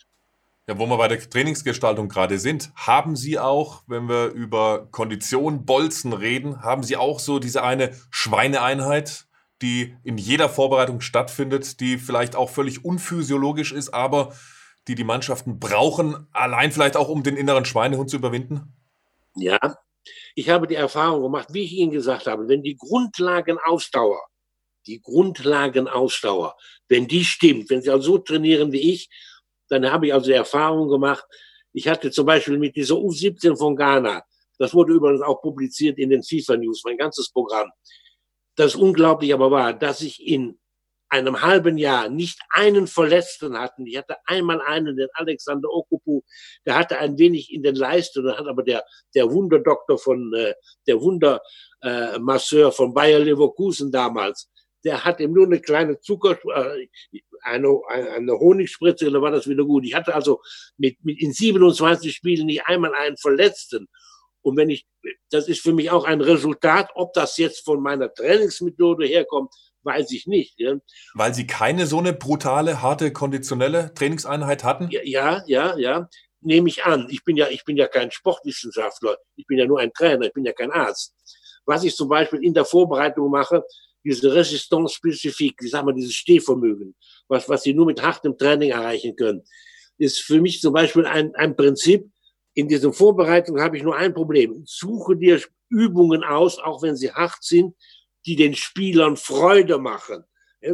Ja, 0.68 0.80
wo 0.80 0.86
wir 0.86 0.98
bei 0.98 1.10
der 1.10 1.20
Trainingsgestaltung 1.20 2.08
gerade 2.08 2.40
sind, 2.40 2.72
haben 2.76 3.18
Sie 3.18 3.38
auch, 3.38 3.84
wenn 3.88 4.08
wir 4.08 4.28
über 4.28 4.88
Kondition, 4.92 5.66
Bolzen 5.66 6.14
reden, 6.14 6.62
haben 6.62 6.84
Sie 6.84 6.96
auch 6.96 7.20
so 7.20 7.40
diese 7.40 7.64
eine 7.64 7.92
Schweineeinheit, 8.12 9.26
die 9.62 9.96
in 10.04 10.18
jeder 10.18 10.50
Vorbereitung 10.50 11.02
stattfindet, 11.02 11.80
die 11.80 11.98
vielleicht 11.98 12.36
auch 12.36 12.50
völlig 12.50 12.84
unphysiologisch 12.84 13.72
ist, 13.72 13.94
aber 13.94 14.36
die 14.88 14.96
die 14.96 15.04
Mannschaften 15.04 15.60
brauchen, 15.60 16.28
allein 16.32 16.72
vielleicht 16.72 16.98
auch 16.98 17.10
um 17.10 17.24
den 17.24 17.38
inneren 17.38 17.66
Schweinehund 17.66 18.10
zu 18.10 18.18
überwinden? 18.18 18.74
Ja, 19.36 19.60
ich 20.36 20.50
habe 20.50 20.68
die 20.68 20.76
Erfahrung 20.76 21.22
gemacht, 21.24 21.48
wie 21.52 21.64
ich 21.64 21.74
Ihnen 21.74 21.92
gesagt 21.92 22.28
habe, 22.28 22.48
wenn 22.48 22.62
die 22.62 22.76
Grundlagenausdauer, 22.76 24.22
die 24.86 25.02
Grundlagenausdauer, 25.02 26.56
wenn 26.90 27.08
die 27.08 27.24
stimmt, 27.24 27.70
wenn 27.70 27.82
Sie 27.82 27.90
also 27.90 28.14
so 28.14 28.18
trainieren 28.18 28.72
wie 28.72 28.92
ich, 28.94 29.10
dann 29.70 29.90
habe 29.90 30.08
ich 30.08 30.14
also 30.14 30.28
die 30.28 30.34
Erfahrung 30.34 30.90
gemacht, 30.90 31.24
ich 31.72 31.88
hatte 31.88 32.12
zum 32.12 32.26
Beispiel 32.26 32.58
mit 32.58 32.76
dieser 32.76 32.96
U17 32.96 33.58
von 33.58 33.76
Ghana, 33.76 34.24
das 34.60 34.74
wurde 34.74 34.94
übrigens 34.94 35.22
auch 35.22 35.42
publiziert 35.42 35.98
in 35.98 36.10
den 36.10 36.24
FIFA 36.24 36.58
News, 36.58 36.84
mein 36.86 36.98
ganzes 36.98 37.32
Programm. 37.32 37.70
Das 38.56 38.76
unglaublich 38.76 39.34
aber 39.34 39.52
war, 39.52 39.74
dass 39.74 40.02
ich 40.02 40.26
in 40.26 40.60
einem 41.14 41.42
halben 41.44 41.78
Jahr 41.78 42.10
nicht 42.10 42.40
einen 42.50 42.88
Verletzten 42.88 43.58
hatten. 43.58 43.86
Ich 43.86 43.98
hatte 43.98 44.16
einmal 44.26 44.62
einen, 44.62 44.98
den 44.98 45.10
Alexander 45.14 45.70
Okupu, 45.70 46.22
der 46.66 46.76
hatte 46.76 46.98
ein 46.98 47.20
wenig 47.20 47.54
in 47.54 47.62
den 47.62 47.76
Leisten, 47.76 48.28
hat 48.32 48.48
aber 48.48 48.64
der, 48.64 48.84
der 49.14 49.32
Wunderdoktor 49.32 50.00
von, 50.00 50.34
äh, 50.34 50.56
der 50.88 51.00
Wundermasseur 51.00 52.70
äh, 52.70 52.72
von 52.72 52.96
Bayer 52.96 53.20
Leverkusen 53.20 53.92
damals, 53.92 54.50
der 54.84 55.06
hat 55.06 55.20
ihm 55.20 55.34
nur 55.34 55.46
eine 55.46 55.62
kleine 55.62 56.00
Zucker, 56.00 56.38
äh, 56.56 56.88
eine, 57.44 57.80
eine 57.90 58.40
Honigspritze, 58.40 59.12
dann 59.12 59.22
war 59.22 59.32
das 59.32 59.48
wieder 59.48 59.66
gut. 59.66 59.86
Ich 59.86 59.94
hatte 59.94 60.16
also 60.16 60.42
mit, 60.78 60.98
mit 61.04 61.22
in 61.22 61.32
27 61.32 62.14
Spielen 62.14 62.48
nicht 62.48 62.66
einmal 62.66 62.94
einen 62.96 63.18
Verletzten. 63.18 63.88
Und 64.44 64.58
wenn 64.58 64.70
ich, 64.70 64.86
das 65.32 65.48
ist 65.48 65.62
für 65.62 65.74
mich 65.74 65.90
auch 65.90 66.04
ein 66.04 66.22
Resultat, 66.22 66.92
ob 66.96 67.14
das 67.14 67.38
jetzt 67.38 67.66
von 67.66 67.82
meiner 67.82 68.14
Trainingsmethode 68.14 69.08
herkommt, 69.08 69.54
weiß 69.84 70.12
ich 70.12 70.28
nicht. 70.28 70.60
Ja. 70.60 70.76
Weil 71.14 71.34
Sie 71.34 71.48
keine 71.48 71.88
so 71.88 71.98
eine 71.98 72.14
brutale, 72.14 72.82
harte, 72.82 73.12
konditionelle 73.12 73.94
Trainingseinheit 73.94 74.64
hatten? 74.64 74.90
Ja, 74.92 75.44
ja, 75.48 75.78
ja. 75.78 76.10
Nehme 76.42 76.68
ich 76.68 76.84
an. 76.84 77.08
Ich 77.10 77.24
bin 77.24 77.38
ja, 77.38 77.48
ich 77.48 77.64
bin 77.64 77.78
ja 77.78 77.88
kein 77.88 78.12
Sportwissenschaftler. 78.12 79.18
Ich 79.38 79.48
bin 79.48 79.58
ja 79.58 79.66
nur 79.66 79.80
ein 79.80 79.94
Trainer. 79.94 80.26
Ich 80.26 80.34
bin 80.34 80.46
ja 80.46 80.52
kein 80.52 80.72
Arzt. 80.72 81.16
Was 81.66 81.86
ich 81.86 81.96
zum 81.96 82.10
Beispiel 82.10 82.44
in 82.44 82.54
der 82.54 82.66
Vorbereitung 82.66 83.32
mache, 83.32 83.64
diese 84.04 84.34
Resistance 84.36 84.96
spezifik, 84.96 85.56
ich 85.64 85.72
sag 85.72 85.86
mal, 85.86 85.94
dieses 85.94 86.14
Stehvermögen, 86.14 86.96
was, 87.30 87.48
was 87.48 87.64
Sie 87.64 87.74
nur 87.74 87.86
mit 87.86 88.02
hartem 88.02 88.38
Training 88.38 88.72
erreichen 88.72 89.16
können, 89.16 89.44
ist 89.98 90.20
für 90.20 90.42
mich 90.42 90.60
zum 90.60 90.74
Beispiel 90.74 91.06
ein, 91.06 91.34
ein 91.36 91.56
Prinzip. 91.56 92.10
In 92.54 92.68
dieser 92.68 92.94
Vorbereitung 92.94 93.60
habe 93.60 93.78
ich 93.78 93.84
nur 93.84 93.96
ein 93.96 94.14
Problem. 94.14 94.64
Suche 94.66 95.16
dir 95.16 95.42
Übungen 95.70 96.24
aus, 96.24 96.60
auch 96.60 96.82
wenn 96.84 96.96
sie 96.96 97.12
hart 97.12 97.44
sind, 97.44 97.76
die 98.26 98.36
den 98.36 98.56
Spielern 98.56 99.18
Freude 99.18 99.78
machen. 99.80 100.24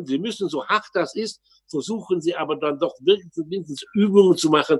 Sie 0.03 0.19
müssen, 0.19 0.49
so 0.49 0.65
hart 0.67 0.85
das 0.93 1.15
ist, 1.15 1.41
versuchen 1.67 2.21
sie 2.21 2.35
aber 2.35 2.57
dann 2.57 2.77
doch 2.79 2.93
wenigstens 2.99 3.83
Übungen 3.93 4.37
zu 4.37 4.49
machen, 4.49 4.79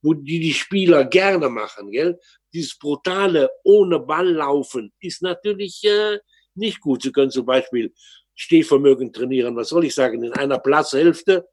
wo 0.00 0.14
die 0.14 0.40
die 0.40 0.54
Spieler 0.54 1.04
gerne 1.04 1.48
machen. 1.48 1.90
Gell? 1.90 2.18
Dieses 2.52 2.78
brutale 2.78 3.50
ohne 3.64 3.98
Ball 3.98 4.30
laufen 4.30 4.92
ist 5.00 5.22
natürlich 5.22 5.82
äh, 5.84 6.18
nicht 6.54 6.80
gut. 6.80 7.02
Sie 7.02 7.12
können 7.12 7.30
zum 7.30 7.46
Beispiel 7.46 7.92
Stehvermögen 8.34 9.12
trainieren. 9.12 9.56
Was 9.56 9.70
soll 9.70 9.84
ich 9.84 9.94
sagen? 9.94 10.22
In 10.22 10.32
einer 10.32 10.58
Platzhälfte 10.58 11.48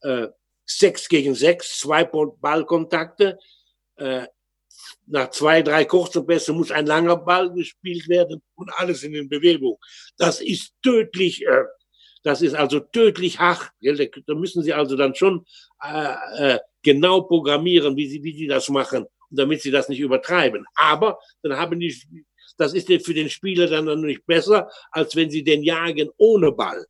äh, 0.00 0.28
sechs 0.64 1.08
gegen 1.08 1.34
sechs, 1.34 1.78
zwei 1.78 2.04
Ballkontakte, 2.04 3.38
äh, 4.02 4.26
nach 5.06 5.30
zwei, 5.30 5.62
drei 5.62 5.84
kurzen 5.84 6.26
Pässe 6.26 6.52
muss 6.52 6.70
ein 6.70 6.86
langer 6.86 7.16
Ball 7.16 7.52
gespielt 7.52 8.08
werden 8.08 8.42
und 8.54 8.70
alles 8.76 9.02
in 9.02 9.28
Bewegung. 9.28 9.78
Das 10.16 10.40
ist 10.40 10.74
tödlich, 10.82 11.46
äh, 11.46 11.64
das 12.22 12.42
ist 12.42 12.54
also 12.54 12.80
tödlich 12.80 13.38
hart. 13.38 13.70
Da 14.26 14.34
müssen 14.34 14.62
Sie 14.62 14.72
also 14.72 14.96
dann 14.96 15.14
schon 15.14 15.44
äh, 15.82 16.54
äh, 16.54 16.58
genau 16.82 17.22
programmieren, 17.22 17.96
wie 17.96 18.08
Sie, 18.08 18.22
wie 18.22 18.34
Sie 18.34 18.46
das 18.46 18.68
machen, 18.68 19.06
damit 19.30 19.62
Sie 19.62 19.70
das 19.70 19.88
nicht 19.88 20.00
übertreiben. 20.00 20.64
Aber 20.74 21.18
dann 21.42 21.56
haben 21.56 21.78
die, 21.78 21.94
das 22.56 22.74
ist 22.74 22.88
für 23.04 23.14
den 23.14 23.30
Spieler 23.30 23.66
dann 23.66 24.00
nicht 24.02 24.26
besser, 24.26 24.68
als 24.90 25.16
wenn 25.16 25.30
Sie 25.30 25.42
den 25.44 25.62
jagen 25.62 26.10
ohne 26.16 26.52
Ball. 26.52 26.86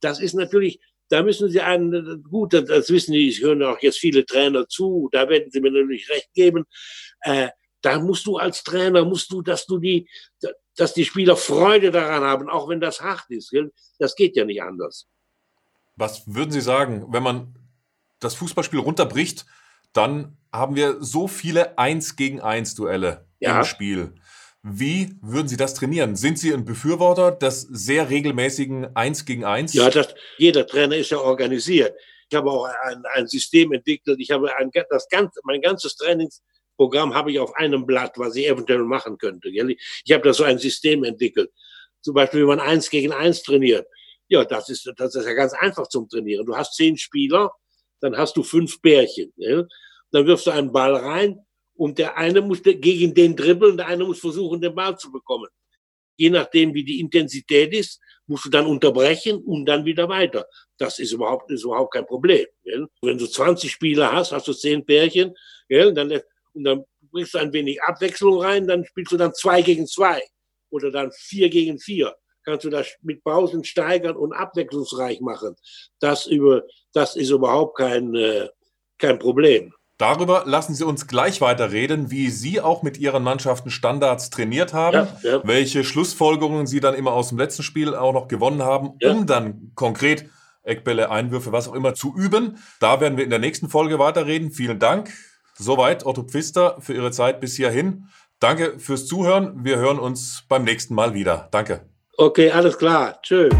Das 0.00 0.20
ist 0.20 0.34
natürlich, 0.34 0.78
da 1.14 1.22
müssen 1.22 1.48
Sie 1.48 1.60
einen, 1.60 2.24
gut, 2.24 2.54
das 2.54 2.90
wissen 2.90 3.12
Sie, 3.12 3.28
ich 3.28 3.40
höre 3.40 3.70
auch 3.70 3.78
jetzt 3.80 3.98
viele 3.98 4.26
Trainer 4.26 4.66
zu, 4.66 5.08
da 5.12 5.28
werden 5.28 5.48
Sie 5.48 5.60
mir 5.60 5.70
natürlich 5.70 6.10
recht 6.10 6.28
geben, 6.34 6.64
äh, 7.20 7.50
da 7.82 8.00
musst 8.00 8.26
du 8.26 8.36
als 8.36 8.64
Trainer, 8.64 9.04
musst 9.04 9.30
du, 9.30 9.40
dass 9.40 9.64
du 9.64 9.78
die, 9.78 10.08
dass 10.74 10.92
die 10.92 11.04
Spieler 11.04 11.36
Freude 11.36 11.92
daran 11.92 12.24
haben, 12.24 12.50
auch 12.50 12.68
wenn 12.68 12.80
das 12.80 13.00
hart 13.00 13.26
ist. 13.28 13.52
Gell? 13.52 13.72
Das 14.00 14.16
geht 14.16 14.34
ja 14.34 14.44
nicht 14.44 14.60
anders. 14.60 15.06
Was 15.94 16.24
würden 16.26 16.50
Sie 16.50 16.60
sagen, 16.60 17.06
wenn 17.12 17.22
man 17.22 17.54
das 18.18 18.34
Fußballspiel 18.34 18.80
runterbricht, 18.80 19.46
dann 19.92 20.36
haben 20.52 20.74
wir 20.74 21.00
so 21.00 21.28
viele 21.28 21.78
Eins 21.78 22.16
gegen 22.16 22.40
Eins 22.40 22.74
Duelle 22.74 23.28
ja. 23.38 23.60
im 23.60 23.64
Spiel. 23.64 24.14
Wie 24.66 25.14
würden 25.20 25.46
Sie 25.46 25.58
das 25.58 25.74
trainieren? 25.74 26.16
Sind 26.16 26.38
Sie 26.38 26.50
ein 26.50 26.64
Befürworter 26.64 27.32
des 27.32 27.60
sehr 27.70 28.08
regelmäßigen 28.08 28.96
Eins 28.96 29.26
gegen 29.26 29.44
Eins? 29.44 29.74
Ja, 29.74 29.90
das, 29.90 30.14
jeder 30.38 30.66
Trainer 30.66 30.96
ist 30.96 31.10
ja 31.10 31.18
organisiert. 31.18 31.94
Ich 32.30 32.34
habe 32.34 32.50
auch 32.50 32.64
ein, 32.64 33.02
ein 33.12 33.26
System 33.26 33.74
entwickelt. 33.74 34.18
Ich 34.20 34.30
habe 34.30 34.56
ein, 34.56 34.70
das 34.88 35.06
ganze, 35.10 35.38
mein 35.44 35.60
ganzes 35.60 35.96
Trainings, 35.96 36.42
Programm 36.78 37.14
habe 37.14 37.30
ich 37.30 37.38
auf 37.38 37.54
einem 37.56 37.84
Blatt, 37.84 38.14
was 38.16 38.36
ich 38.36 38.48
eventuell 38.48 38.84
machen 38.84 39.18
könnte. 39.18 39.52
Gell? 39.52 39.76
Ich 40.02 40.12
habe 40.12 40.24
da 40.24 40.32
so 40.32 40.44
ein 40.44 40.58
System 40.58 41.04
entwickelt. 41.04 41.52
Zum 42.00 42.14
Beispiel, 42.14 42.40
wenn 42.40 42.56
man 42.56 42.60
eins 42.60 42.88
gegen 42.88 43.12
eins 43.12 43.42
trainiert. 43.42 43.86
Ja, 44.28 44.46
das 44.46 44.70
ist, 44.70 44.90
das 44.96 45.14
ist 45.14 45.26
ja 45.26 45.34
ganz 45.34 45.52
einfach 45.52 45.88
zum 45.88 46.08
Trainieren. 46.08 46.46
Du 46.46 46.56
hast 46.56 46.74
zehn 46.74 46.96
Spieler, 46.96 47.52
dann 48.00 48.16
hast 48.16 48.34
du 48.36 48.42
fünf 48.42 48.80
Bärchen. 48.80 49.30
Gell? 49.36 49.68
Dann 50.10 50.26
wirfst 50.26 50.46
du 50.46 50.52
einen 50.52 50.72
Ball 50.72 50.96
rein 50.96 51.38
und 51.76 51.98
der 51.98 52.16
eine 52.16 52.40
muss 52.40 52.62
gegen 52.62 53.14
den 53.14 53.36
dribbeln, 53.36 53.76
der 53.76 53.86
eine 53.86 54.04
muss 54.04 54.20
versuchen, 54.20 54.60
den 54.60 54.74
Ball 54.74 54.96
zu 54.96 55.10
bekommen. 55.10 55.48
Je 56.16 56.30
nachdem, 56.30 56.72
wie 56.74 56.84
die 56.84 57.00
Intensität 57.00 57.74
ist, 57.74 58.00
musst 58.26 58.44
du 58.44 58.50
dann 58.50 58.66
unterbrechen 58.66 59.42
und 59.42 59.66
dann 59.66 59.84
wieder 59.84 60.08
weiter. 60.08 60.46
Das 60.78 60.98
ist 60.98 61.12
überhaupt, 61.12 61.50
ist 61.50 61.64
überhaupt 61.64 61.92
kein 61.92 62.06
Problem. 62.06 62.46
Gell? 62.62 62.86
Wenn 63.02 63.18
du 63.18 63.26
20 63.26 63.70
Spieler 63.70 64.12
hast, 64.12 64.32
hast 64.32 64.46
du 64.46 64.52
zehn 64.52 64.84
Pärchen, 64.84 65.34
gell? 65.68 65.92
dann 65.92 66.20
und 66.54 66.64
dann 66.64 66.84
bringst 67.10 67.34
du 67.34 67.38
ein 67.38 67.52
wenig 67.52 67.82
Abwechslung 67.82 68.40
rein, 68.40 68.66
dann 68.66 68.84
spielst 68.84 69.12
du 69.12 69.16
dann 69.16 69.34
zwei 69.34 69.60
gegen 69.60 69.86
zwei 69.86 70.22
oder 70.70 70.90
dann 70.90 71.10
vier 71.12 71.50
gegen 71.50 71.78
vier. 71.78 72.14
Kannst 72.44 72.64
du 72.64 72.70
das 72.70 72.94
mit 73.02 73.24
Pausen 73.24 73.64
steigern 73.64 74.16
und 74.16 74.32
abwechslungsreich 74.32 75.20
machen. 75.20 75.56
Das, 75.98 76.26
über, 76.26 76.64
das 76.92 77.16
ist 77.16 77.30
überhaupt 77.30 77.78
kein, 77.78 78.14
äh, 78.14 78.48
kein 78.98 79.18
Problem. 79.18 79.72
Darüber 79.96 80.42
lassen 80.44 80.74
Sie 80.74 80.84
uns 80.84 81.06
gleich 81.06 81.40
weiter 81.40 81.70
reden, 81.70 82.10
wie 82.10 82.28
Sie 82.28 82.60
auch 82.60 82.82
mit 82.82 82.98
Ihren 82.98 83.22
Mannschaften 83.22 83.70
Standards 83.70 84.30
trainiert 84.30 84.74
haben, 84.74 85.08
ja, 85.22 85.30
ja. 85.30 85.40
welche 85.44 85.84
Schlussfolgerungen 85.84 86.66
Sie 86.66 86.80
dann 86.80 86.94
immer 86.94 87.12
aus 87.12 87.28
dem 87.28 87.38
letzten 87.38 87.62
Spiel 87.62 87.94
auch 87.94 88.12
noch 88.12 88.26
gewonnen 88.26 88.62
haben, 88.62 88.94
ja. 89.00 89.12
um 89.12 89.26
dann 89.26 89.70
konkret 89.76 90.28
Eckbälle, 90.64 91.10
Einwürfe, 91.10 91.52
was 91.52 91.68
auch 91.68 91.74
immer 91.74 91.94
zu 91.94 92.14
üben. 92.16 92.58
Da 92.80 93.00
werden 93.00 93.16
wir 93.16 93.24
in 93.24 93.30
der 93.30 93.38
nächsten 93.38 93.68
Folge 93.68 93.98
weiterreden. 93.98 94.50
Vielen 94.50 94.78
Dank. 94.78 95.12
Soweit 95.56 96.04
Otto 96.04 96.24
Pfister 96.24 96.78
für 96.80 96.94
Ihre 96.94 97.12
Zeit 97.12 97.40
bis 97.40 97.54
hierhin. 97.54 98.08
Danke 98.40 98.78
fürs 98.78 99.06
Zuhören. 99.06 99.64
Wir 99.64 99.76
hören 99.76 99.98
uns 99.98 100.44
beim 100.48 100.64
nächsten 100.64 100.94
Mal 100.94 101.14
wieder. 101.14 101.48
Danke. 101.52 101.88
Okay, 102.16 102.50
alles 102.50 102.76
klar. 102.78 103.20
Tschüss. 103.22 103.54